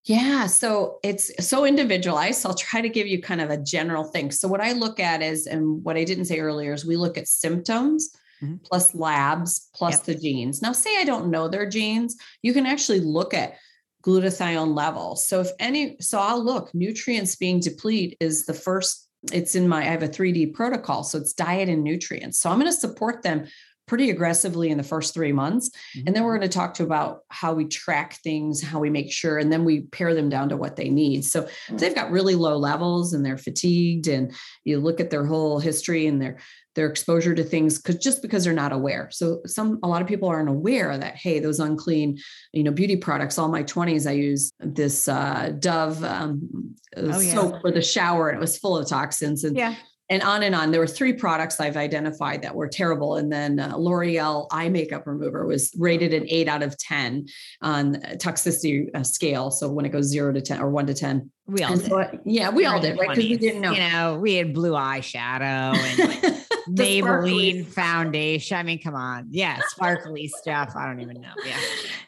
[0.04, 2.40] Yeah, so it's so individualized.
[2.40, 4.30] So I'll try to give you kind of a general thing.
[4.30, 7.18] So what I look at is, and what I didn't say earlier is we look
[7.18, 8.10] at symptoms
[8.42, 8.56] mm-hmm.
[8.64, 10.04] plus labs plus yep.
[10.04, 10.62] the genes.
[10.62, 13.56] Now, say I don't know their genes, you can actually look at
[14.04, 15.26] glutathione levels.
[15.28, 19.80] So if any, so I'll look, nutrients being deplete is the first, it's in my,
[19.80, 21.02] I have a 3D protocol.
[21.02, 22.38] So it's diet and nutrients.
[22.38, 23.46] So I'm going to support them
[23.88, 25.70] pretty aggressively in the first three months.
[25.70, 26.06] Mm-hmm.
[26.06, 29.10] And then we're going to talk to about how we track things, how we make
[29.10, 31.24] sure, and then we pare them down to what they need.
[31.24, 31.78] So mm-hmm.
[31.78, 34.32] they've got really low levels and they're fatigued, and
[34.64, 36.38] you look at their whole history and they're
[36.78, 39.08] their exposure to things because just because they're not aware.
[39.10, 42.18] So some a lot of people aren't aware that hey, those unclean,
[42.52, 43.36] you know, beauty products.
[43.36, 47.60] All my 20s, I used this uh, Dove um, oh, soap yeah.
[47.60, 49.42] for the shower, and it was full of toxins.
[49.42, 49.74] And yeah
[50.10, 50.70] and on and on.
[50.70, 53.16] There were three products I've identified that were terrible.
[53.16, 57.26] And then uh, L'Oreal eye makeup remover was rated an eight out of 10
[57.60, 59.50] on toxicity uh, scale.
[59.50, 61.30] So when it goes zero to 10 or one to 10.
[61.46, 63.08] We all so, yeah, we all did, right?
[63.10, 63.72] Because we didn't know.
[63.72, 68.56] You know, we had blue eyeshadow and Maybelline foundation.
[68.56, 69.28] I mean, come on.
[69.30, 70.74] Yeah, sparkly stuff.
[70.76, 71.32] I don't even know.
[71.44, 71.58] Yeah.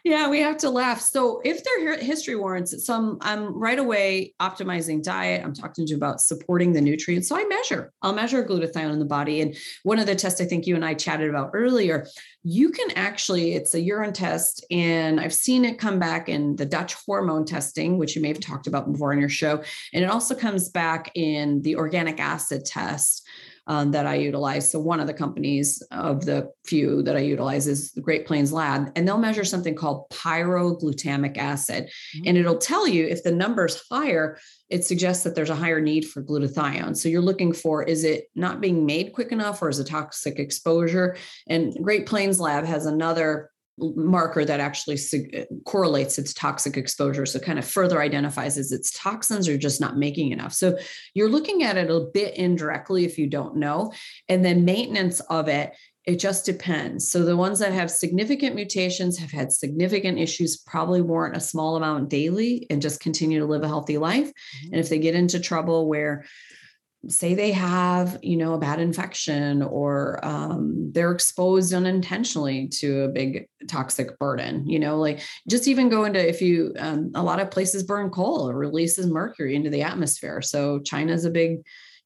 [0.05, 1.01] Yeah, we have to laugh.
[1.01, 5.45] So if their history warrants it, so I'm, I'm right away optimizing diet.
[5.45, 7.29] I'm talking to you about supporting the nutrients.
[7.29, 7.93] So I measure.
[8.03, 9.41] I'll measure glutathione in the body.
[9.41, 12.07] And one of the tests I think you and I chatted about earlier,
[12.43, 16.65] you can actually, it's a urine test, and I've seen it come back in the
[16.65, 19.63] Dutch hormone testing, which you may have talked about before on your show.
[19.93, 23.27] And it also comes back in the organic acid test
[23.71, 24.69] um, that I utilize.
[24.69, 28.53] So one of the companies of the few that I utilize is the Great Plains
[28.53, 32.25] Lab, and they'll measure something called pyroglutamic acid, mm-hmm.
[32.27, 34.39] and it'll tell you if the number's higher.
[34.71, 36.97] It suggests that there's a higher need for glutathione.
[36.97, 40.39] So you're looking for is it not being made quick enough or is it toxic
[40.39, 41.17] exposure?
[41.49, 43.51] And Great Plains Lab has another
[43.81, 44.99] marker that actually
[45.65, 47.27] correlates its toxic exposure.
[47.27, 50.53] So kind of further identifies as its toxins are just not making enough.
[50.53, 50.79] So
[51.15, 53.93] you're looking at it a bit indirectly if you don't know.
[54.29, 55.73] And then maintenance of it
[56.07, 57.11] it just depends.
[57.11, 61.77] So the ones that have significant mutations have had significant issues, probably warrant a small
[61.77, 64.29] amount daily and just continue to live a healthy life.
[64.29, 64.73] Mm-hmm.
[64.73, 66.25] And if they get into trouble where
[67.09, 73.09] say they have you know a bad infection or um, they're exposed unintentionally to a
[73.09, 77.41] big toxic burden you know like just even go into if you um, a lot
[77.41, 80.43] of places burn coal it releases mercury into the atmosphere.
[80.43, 81.61] So china is a big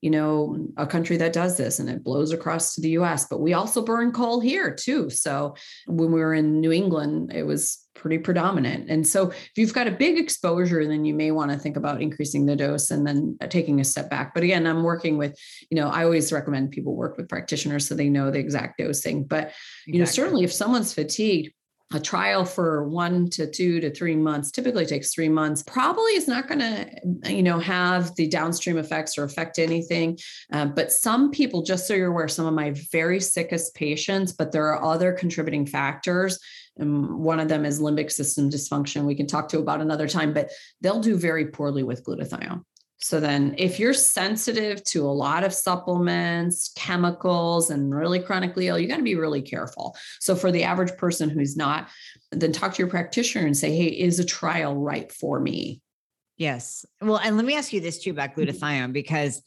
[0.05, 3.25] you know, a country that does this and it blows across to the US.
[3.27, 5.09] But we also burn coal here too.
[5.09, 8.91] So when we were in New England, it was pretty predominant.
[8.91, 12.03] And so if you've got a big exposure, then you may want to think about
[12.03, 14.35] increasing the dose and then uh, taking a step back.
[14.35, 15.39] But again, I'm working with,
[15.71, 19.25] you know, I always recommend people work with practitioners so they know the exact dosing.
[19.25, 19.55] But,
[19.87, 19.99] you exactly.
[20.01, 21.51] know, certainly if someone's fatigued,
[21.95, 26.27] a trial for one to two to three months typically takes three months probably is
[26.27, 30.19] not going to you know have the downstream effects or affect anything.
[30.53, 34.51] Um, but some people just so you're aware some of my very sickest patients but
[34.51, 36.39] there are other contributing factors.
[36.77, 39.05] And one of them is limbic system dysfunction.
[39.05, 42.65] We can talk to about another time but they'll do very poorly with glutathione
[42.99, 48.79] so then if you're sensitive to a lot of supplements, chemicals, and really chronically ill,
[48.79, 49.95] you got to be really careful.
[50.21, 51.89] So for the average person who's not,
[52.33, 55.83] then talk to your practitioner and say, hey, is a trial right for me?
[56.39, 56.87] Yes.
[57.01, 58.43] Well, and let me ask you this too about mm-hmm.
[58.43, 59.43] glutathione, because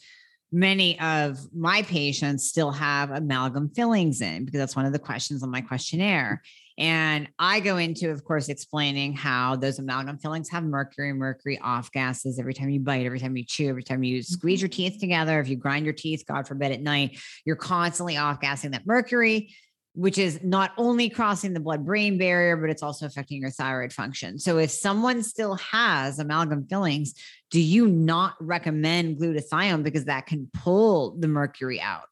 [0.51, 5.43] many of my patients still have amalgam fillings in because that's one of the questions
[5.43, 6.41] on my questionnaire.
[6.77, 11.91] And I go into, of course, explaining how those amalgam fillings have mercury, mercury off
[11.91, 14.65] gases every time you bite, every time you chew, every time you squeeze mm-hmm.
[14.65, 15.39] your teeth together.
[15.39, 19.55] If you grind your teeth, God forbid, at night, you're constantly off gassing that mercury,
[19.95, 23.91] which is not only crossing the blood brain barrier, but it's also affecting your thyroid
[23.91, 24.37] function.
[24.37, 27.15] So if someone still has amalgam fillings,
[27.49, 32.03] do you not recommend glutathione because that can pull the mercury out?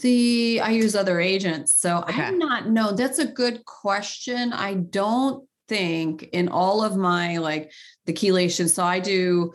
[0.00, 1.74] The I use other agents.
[1.74, 2.22] So okay.
[2.22, 4.52] I'm not no, that's a good question.
[4.52, 7.72] I don't think in all of my like
[8.06, 8.68] the chelation.
[8.68, 9.52] So I do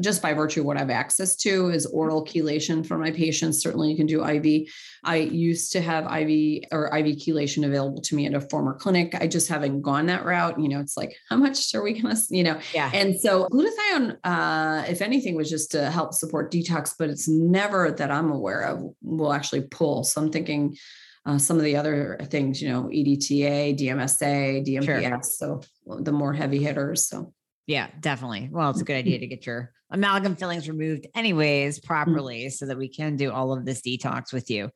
[0.00, 3.60] just by virtue of what I have access to is oral chelation for my patients.
[3.62, 4.68] Certainly you can do IV.
[5.04, 9.14] I used to have IV or IV chelation available to me at a former clinic.
[9.14, 10.60] I just haven't gone that route.
[10.60, 12.58] You know, it's like, how much are we going to, you know?
[12.74, 12.90] Yeah.
[12.92, 17.92] And so glutathione, uh, if anything, was just to help support detox, but it's never
[17.92, 20.04] that I'm aware of will actually pull.
[20.04, 20.76] So I'm thinking,
[21.26, 24.84] uh, some of the other things, you know, EDTA, DMSA, DMPS.
[24.84, 25.20] Sure.
[25.22, 25.60] So
[26.00, 27.08] the more heavy hitters.
[27.08, 27.32] So
[27.66, 28.48] yeah, definitely.
[28.50, 32.78] Well, it's a good idea to get your amalgam fillings removed, anyways, properly, so that
[32.78, 34.70] we can do all of this detox with you.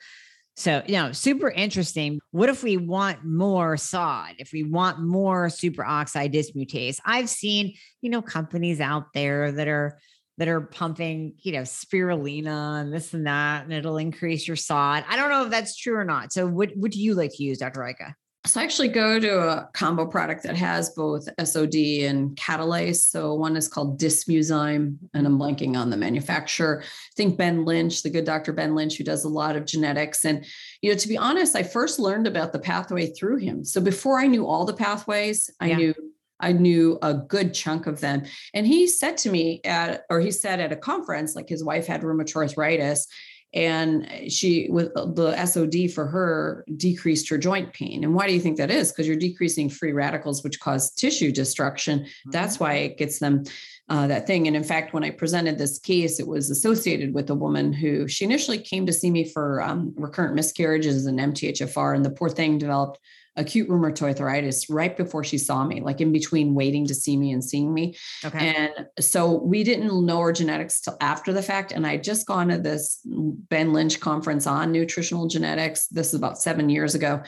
[0.56, 2.20] So, you know, super interesting.
[2.32, 4.34] What if we want more SOD?
[4.38, 6.98] If we want more superoxide dismutase?
[7.04, 9.98] I've seen, you know, companies out there that are
[10.38, 15.04] that are pumping, you know, spirulina and this and that, and it'll increase your SOD.
[15.08, 16.32] I don't know if that's true or not.
[16.32, 17.80] So, what what do you like to use, Dr.
[17.80, 18.14] Rajka?
[18.46, 21.74] So I actually go to a combo product that has both SOD
[22.04, 23.08] and catalase.
[23.10, 26.82] So one is called Dismuzyme, and I'm blanking on the manufacturer.
[26.82, 26.86] I
[27.16, 28.54] think Ben Lynch, the good Dr.
[28.54, 30.24] Ben Lynch, who does a lot of genetics.
[30.24, 30.46] And,
[30.80, 33.62] you know, to be honest, I first learned about the pathway through him.
[33.62, 35.76] So before I knew all the pathways, I yeah.
[35.76, 35.94] knew
[36.42, 38.22] I knew a good chunk of them.
[38.54, 41.86] And he said to me at, or he said at a conference, like his wife
[41.86, 43.06] had rheumatoid arthritis,
[43.52, 48.04] and she with the SOD for her decreased her joint pain.
[48.04, 48.92] And why do you think that is?
[48.92, 52.00] Because you're decreasing free radicals, which cause tissue destruction.
[52.00, 52.30] Mm-hmm.
[52.30, 53.44] That's why it gets them
[53.90, 54.46] uh, that thing.
[54.46, 58.06] And in fact, when I presented this case, it was associated with a woman who
[58.06, 62.30] she initially came to see me for um, recurrent miscarriages and MTHFR, and the poor
[62.30, 62.98] thing developed
[63.36, 67.32] acute rheumatoid arthritis right before she saw me, like in between waiting to see me
[67.32, 67.96] and seeing me.
[68.24, 68.54] Okay.
[68.54, 71.72] And so we didn't know her genetics till after the fact.
[71.72, 75.86] And I just gone to this Ben Lynch conference on nutritional genetics.
[75.86, 77.22] This is about seven years ago.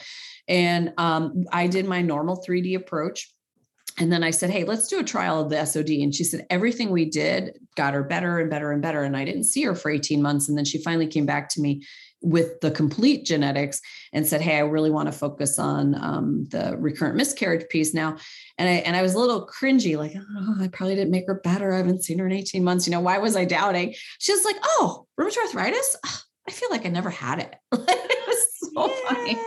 [0.47, 3.32] And um, I did my normal 3D approach.
[3.99, 5.89] And then I said, Hey, let's do a trial of the SOD.
[5.89, 9.03] And she said, Everything we did got her better and better and better.
[9.03, 10.49] And I didn't see her for 18 months.
[10.49, 11.83] And then she finally came back to me
[12.23, 13.81] with the complete genetics
[14.13, 18.17] and said, "Hey, I really want to focus on um, the recurrent miscarriage piece now."
[18.57, 21.41] And I and I was a little cringy, like, "Oh, I probably didn't make her
[21.43, 21.73] better.
[21.73, 22.87] I haven't seen her in eighteen months.
[22.87, 25.97] You know, why was I doubting?" She was like, "Oh, rheumatoid arthritis.
[26.47, 29.09] I feel like I never had it." it was so yeah.
[29.09, 29.37] funny.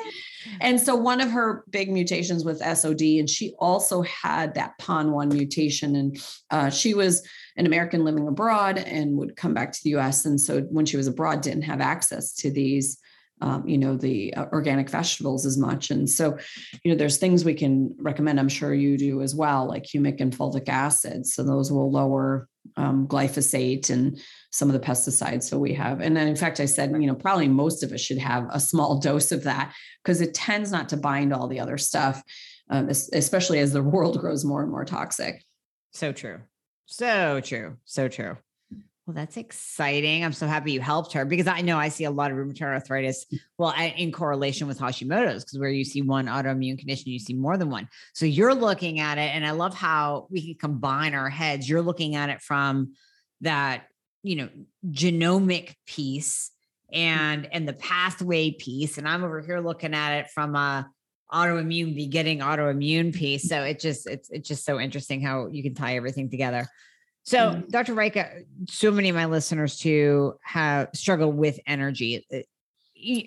[0.60, 5.32] And so one of her big mutations with SOD, and she also had that PON1
[5.32, 7.26] mutation, and uh, she was
[7.56, 10.24] an American living abroad and would come back to the US.
[10.24, 12.98] And so when she was abroad, didn't have access to these.
[13.42, 16.38] Um, you know the uh, organic vegetables as much and so
[16.82, 20.22] you know there's things we can recommend i'm sure you do as well like humic
[20.22, 24.20] and fulvic acid so those will lower um, glyphosate and
[24.50, 25.44] some of the pesticides.
[25.44, 28.00] So we have, and then in fact, I said, you know, probably most of us
[28.00, 29.74] should have a small dose of that
[30.04, 32.22] because it tends not to bind all the other stuff,
[32.70, 35.42] um, especially as the world grows more and more toxic.
[35.92, 36.40] So true.
[36.86, 37.76] So true.
[37.84, 38.36] So true.
[39.06, 40.24] Well, that's exciting.
[40.24, 42.62] I'm so happy you helped her because I know I see a lot of rheumatoid
[42.62, 43.24] arthritis.
[43.56, 47.56] Well, in correlation with Hashimoto's, because where you see one autoimmune condition, you see more
[47.56, 47.88] than one.
[48.14, 51.68] So you're looking at it, and I love how we can combine our heads.
[51.68, 52.94] You're looking at it from
[53.42, 53.84] that,
[54.24, 54.48] you know,
[54.90, 56.50] genomic piece
[56.92, 57.50] and mm-hmm.
[57.52, 60.90] and the pathway piece, and I'm over here looking at it from a
[61.32, 63.48] autoimmune begetting autoimmune piece.
[63.48, 66.66] So it just it's it's just so interesting how you can tie everything together.
[67.26, 67.70] So, mm-hmm.
[67.70, 67.94] Dr.
[67.94, 72.24] Rajka, so many of my listeners too have struggled with energy.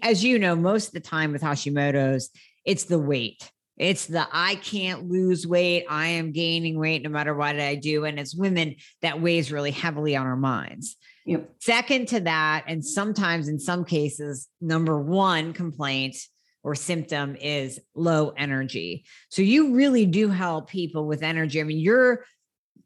[0.02, 2.30] As you know, most of the time with Hashimoto's,
[2.66, 3.52] it's the weight.
[3.78, 5.86] It's the I can't lose weight.
[5.90, 8.06] I am gaining weight no matter what I do.
[8.06, 10.96] And it's women that weighs really heavily on our minds.
[11.26, 11.50] Yep.
[11.60, 16.16] Second to that, and sometimes in some cases, number one complaint
[16.64, 19.06] or symptom is low energy.
[19.30, 21.60] So you really do help people with energy.
[21.60, 22.26] I mean, you're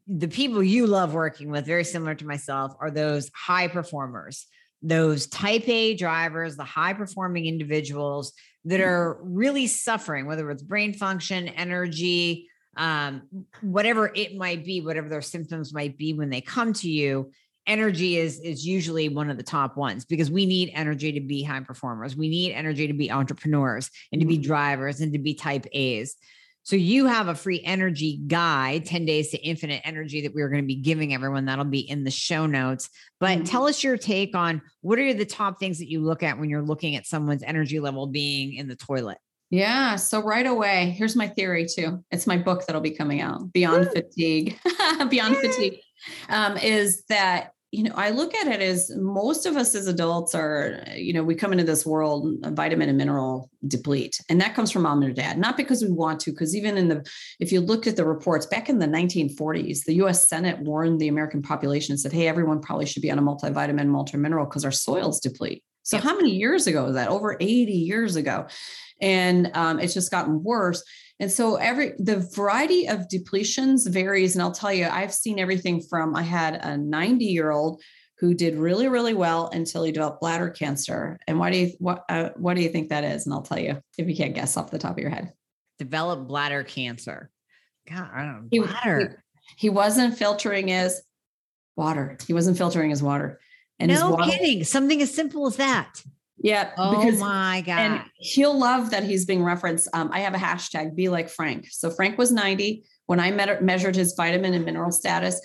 [0.06, 4.46] the people you love working with, very similar to myself, are those high performers,
[4.82, 8.32] those type A drivers, the high performing individuals
[8.66, 8.86] that mm.
[8.86, 13.22] are really suffering, whether it's brain function, energy, um,
[13.62, 17.30] whatever it might be, whatever their symptoms might be when they come to you.
[17.66, 21.42] Energy is is usually one of the top ones because we need energy to be
[21.42, 22.14] high performers.
[22.14, 24.42] We need energy to be entrepreneurs and to be mm.
[24.42, 26.14] drivers and to be type A's.
[26.64, 30.48] So you have a free energy guide, 10 days to infinite energy that we are
[30.48, 31.44] going to be giving everyone.
[31.44, 32.88] That'll be in the show notes.
[33.20, 33.44] But mm-hmm.
[33.44, 36.48] tell us your take on what are the top things that you look at when
[36.48, 39.18] you're looking at someone's energy level being in the toilet?
[39.50, 39.96] Yeah.
[39.96, 42.02] So right away, here's my theory too.
[42.10, 43.90] It's my book that'll be coming out, Beyond.
[43.92, 44.58] Fatigue.
[45.10, 45.40] Beyond Yay.
[45.40, 45.80] Fatigue
[46.28, 50.34] um, is that you know, I look at it as most of us as adults
[50.34, 54.70] are, you know, we come into this world vitamin and mineral deplete, and that comes
[54.70, 57.04] from mom and dad, not because we want to, because even in the,
[57.40, 61.08] if you looked at the reports back in the 1940s, the US Senate warned the
[61.08, 64.72] American population and said, hey, everyone probably should be on a multivitamin, multi-mineral because our
[64.72, 65.64] soils deplete.
[65.82, 66.04] So, yep.
[66.04, 67.08] how many years ago is that?
[67.08, 68.46] Over 80 years ago.
[69.00, 70.82] And um, it's just gotten worse.
[71.20, 74.34] And so every the variety of depletions varies.
[74.34, 77.80] And I'll tell you, I've seen everything from I had a 90 year old
[78.18, 81.18] who did really, really well until he developed bladder cancer.
[81.26, 83.26] And why do you what uh, what do you think that is?
[83.26, 85.32] And I'll tell you if you can't guess off the top of your head.
[85.78, 87.30] Developed bladder cancer.
[87.88, 88.66] God, I don't know.
[88.66, 89.22] Bladder.
[89.56, 91.02] He, he wasn't filtering his
[91.76, 92.16] water.
[92.26, 93.40] He wasn't filtering his water.
[93.78, 94.64] And no his water, kidding.
[94.64, 96.00] Something as simple as that.
[96.44, 96.72] Yeah.
[96.76, 97.78] Oh because, my God.
[97.78, 99.88] And he'll love that he's being referenced.
[99.94, 101.68] Um, I have a hashtag, be like Frank.
[101.70, 105.40] So Frank was 90 when I met, measured his vitamin and mineral status.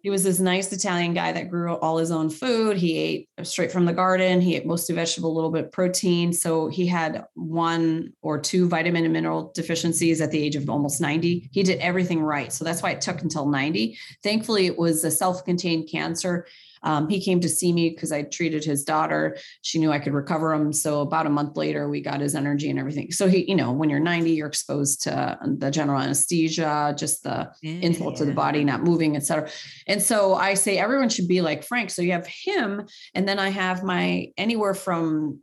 [0.00, 2.76] He was this nice Italian guy that grew all his own food.
[2.76, 4.40] He ate straight from the garden.
[4.40, 6.32] He ate mostly vegetable, a little bit protein.
[6.32, 11.00] So he had one or two vitamin and mineral deficiencies at the age of almost
[11.00, 11.50] 90.
[11.50, 12.52] He did everything right.
[12.52, 13.98] So that's why it took until 90.
[14.22, 16.46] Thankfully, it was a self contained cancer
[16.82, 19.36] um, he came to see me because I treated his daughter.
[19.62, 20.72] She knew I could recover him.
[20.72, 23.12] So about a month later, we got his energy and everything.
[23.12, 27.50] So he, you know, when you're 90, you're exposed to the general anesthesia, just the
[27.62, 27.72] yeah.
[27.72, 29.48] insult to the body, not moving, et cetera.
[29.86, 31.90] And so I say everyone should be like Frank.
[31.90, 35.40] So you have him, and then I have my anywhere from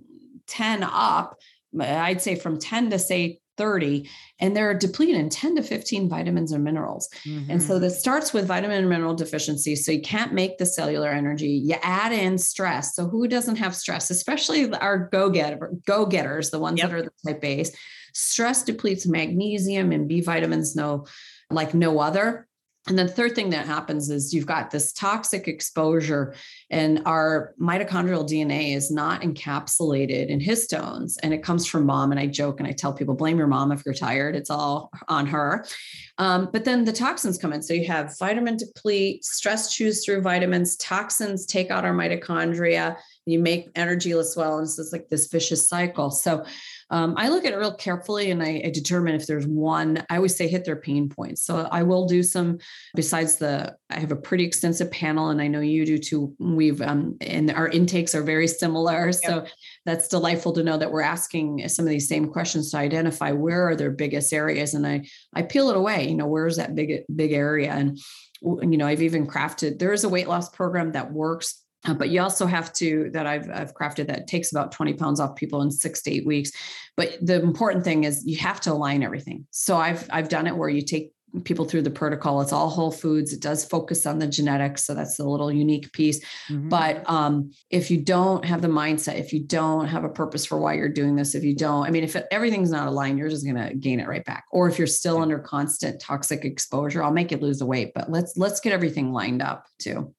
[0.48, 1.38] 10 up.
[1.80, 6.54] I'd say from 10 to say 30 and they're depleted in 10 to 15 vitamins
[6.54, 7.50] or minerals mm-hmm.
[7.50, 7.84] and so mm-hmm.
[7.84, 11.76] this starts with vitamin and mineral deficiency so you can't make the cellular energy you
[11.82, 16.90] add in stress so who doesn't have stress especially our go-getter go-getters the ones yep.
[16.90, 17.76] that are the type A's
[18.14, 21.06] stress depletes magnesium and b vitamins no
[21.50, 22.48] like no other
[22.88, 26.36] and then the third thing that happens is you've got this toxic exposure,
[26.70, 32.12] and our mitochondrial DNA is not encapsulated in histones, and it comes from mom.
[32.12, 34.36] And I joke and I tell people, blame your mom if you're tired.
[34.36, 35.66] It's all on her.
[36.20, 37.64] Um, but then the toxins come in.
[37.64, 42.98] So you have vitamin deplete, stress chews through vitamins, toxins take out our mitochondria.
[43.26, 46.12] You make energy less well, and it's like this vicious cycle.
[46.12, 46.46] So
[46.92, 50.18] um, I look at it real carefully and I, I, determine if there's one, I
[50.18, 51.42] always say hit their pain points.
[51.44, 52.60] So I will do some,
[52.94, 56.36] besides the, I have a pretty extensive panel and I know you do too.
[56.38, 59.08] We've, um, and our intakes are very similar.
[59.08, 59.16] Yep.
[59.16, 59.46] So
[59.86, 63.68] that's delightful to know that we're asking some of these same questions to identify where
[63.70, 64.76] are their biggest areas.
[64.76, 67.72] And I, I peel it away, you know, where's that big, big area?
[67.72, 67.98] And,
[68.42, 72.10] you know, I've even crafted, there is a weight loss program that works uh, but
[72.10, 75.62] you also have to that I've I've crafted that takes about 20 pounds off people
[75.62, 76.52] in six to eight weeks.
[76.98, 79.46] But the important thing is you have to align everything.
[79.52, 81.12] So I've I've done it where you take
[81.44, 82.42] people through the protocol.
[82.42, 83.34] It's all whole foods.
[83.34, 84.86] It does focus on the genetics.
[84.86, 86.20] So that's the little unique piece.
[86.50, 86.70] Mm-hmm.
[86.70, 90.58] But um, if you don't have the mindset, if you don't have a purpose for
[90.58, 93.30] why you're doing this, if you don't, I mean, if it, everything's not aligned, you're
[93.30, 94.46] just going to gain it right back.
[94.52, 98.10] Or if you're still under constant toxic exposure, I'll make you lose the weight, but
[98.10, 100.15] let's, let's get everything lined up too.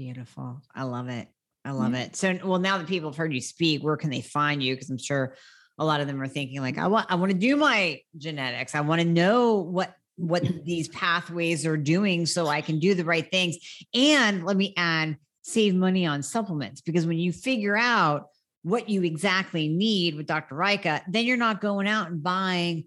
[0.00, 0.62] Beautiful.
[0.74, 1.28] I love it.
[1.62, 2.16] I love it.
[2.16, 4.74] So, well, now that people have heard you speak, where can they find you?
[4.74, 5.34] Because I'm sure
[5.76, 8.74] a lot of them are thinking like, I want, I want to do my genetics.
[8.74, 13.04] I want to know what what these pathways are doing so I can do the
[13.04, 13.58] right things.
[13.92, 18.28] And let me add, save money on supplements because when you figure out
[18.62, 20.54] what you exactly need with Dr.
[20.54, 22.84] Rajka, then you're not going out and buying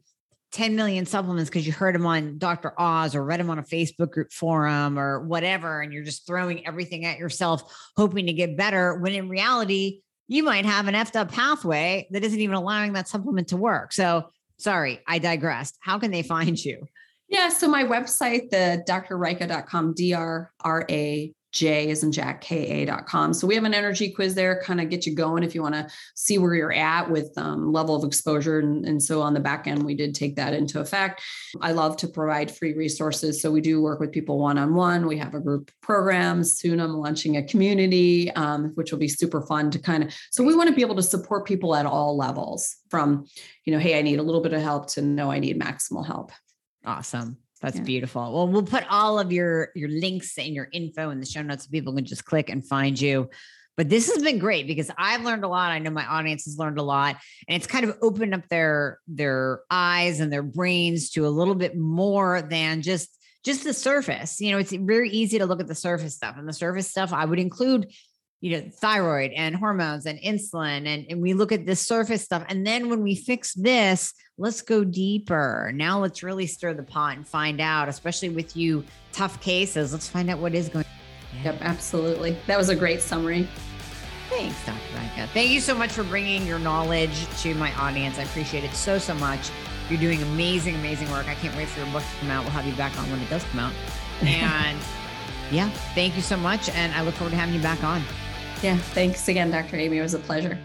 [0.54, 2.74] 10 million supplements because you heard them on Dr.
[2.80, 5.82] Oz or read them on a Facebook group forum or whatever.
[5.82, 7.64] And you're just throwing everything at yourself,
[7.98, 8.96] hoping to get better.
[9.00, 13.08] When in reality, you might have an effed up pathway that isn't even allowing that
[13.08, 13.94] supplement to work.
[13.94, 15.76] So, sorry, I digressed.
[15.82, 16.88] How can they find you?
[17.28, 23.34] Yeah, so my website, the drrajka.com, D R R A J is in Jack, K-A.com.
[23.34, 25.76] So we have an energy quiz there, kind of get you going if you want
[25.76, 28.60] to see where you're at with um, level of exposure.
[28.60, 31.22] And, and so on the back end, we did take that into effect.
[31.62, 33.40] I love to provide free resources.
[33.40, 35.06] So we do work with people one-on-one.
[35.06, 36.44] We have a group program.
[36.44, 40.44] Soon I'm launching a community, um, which will be super fun to kind of, so
[40.44, 43.28] we want to be able to support people at all levels from,
[43.66, 46.06] you know, hey, I need a little bit of help to know I need maximal
[46.06, 46.32] help.
[46.84, 47.38] Awesome.
[47.64, 47.84] That's yeah.
[47.84, 48.34] beautiful.
[48.34, 51.64] Well, we'll put all of your your links and your info in the show notes
[51.64, 53.30] so people can just click and find you.
[53.78, 55.72] But this has been great because I've learned a lot.
[55.72, 57.16] I know my audience has learned a lot,
[57.48, 61.56] and it's kind of opened up their their eyes and their brains to a little
[61.56, 64.42] bit more than just just the surface.
[64.42, 67.14] You know, it's very easy to look at the surface stuff, and the surface stuff
[67.14, 67.94] I would include
[68.44, 70.86] you know, thyroid and hormones and insulin.
[70.86, 72.44] And, and we look at the surface stuff.
[72.50, 75.72] And then when we fix this, let's go deeper.
[75.74, 78.84] Now let's really stir the pot and find out, especially with you
[79.14, 79.94] tough cases.
[79.94, 81.44] Let's find out what is going on.
[81.46, 82.36] Yep, absolutely.
[82.48, 83.48] That was a great summary.
[84.28, 84.78] Thanks, Dr.
[84.94, 85.30] Rajka.
[85.30, 88.20] Thank you so much for bringing your knowledge to my audience.
[88.20, 89.52] I appreciate it so, so much.
[89.90, 91.30] You're doing amazing, amazing work.
[91.30, 92.44] I can't wait for your book to come out.
[92.44, 93.74] We'll have you back on when it does come out.
[94.22, 94.80] And
[95.50, 96.70] yeah, thank you so much.
[96.70, 98.04] And I look forward to having you back on.
[98.64, 98.78] Yeah.
[98.78, 99.76] Thanks again, Dr.
[99.76, 99.98] Amie.
[99.98, 100.58] It was a pleasure.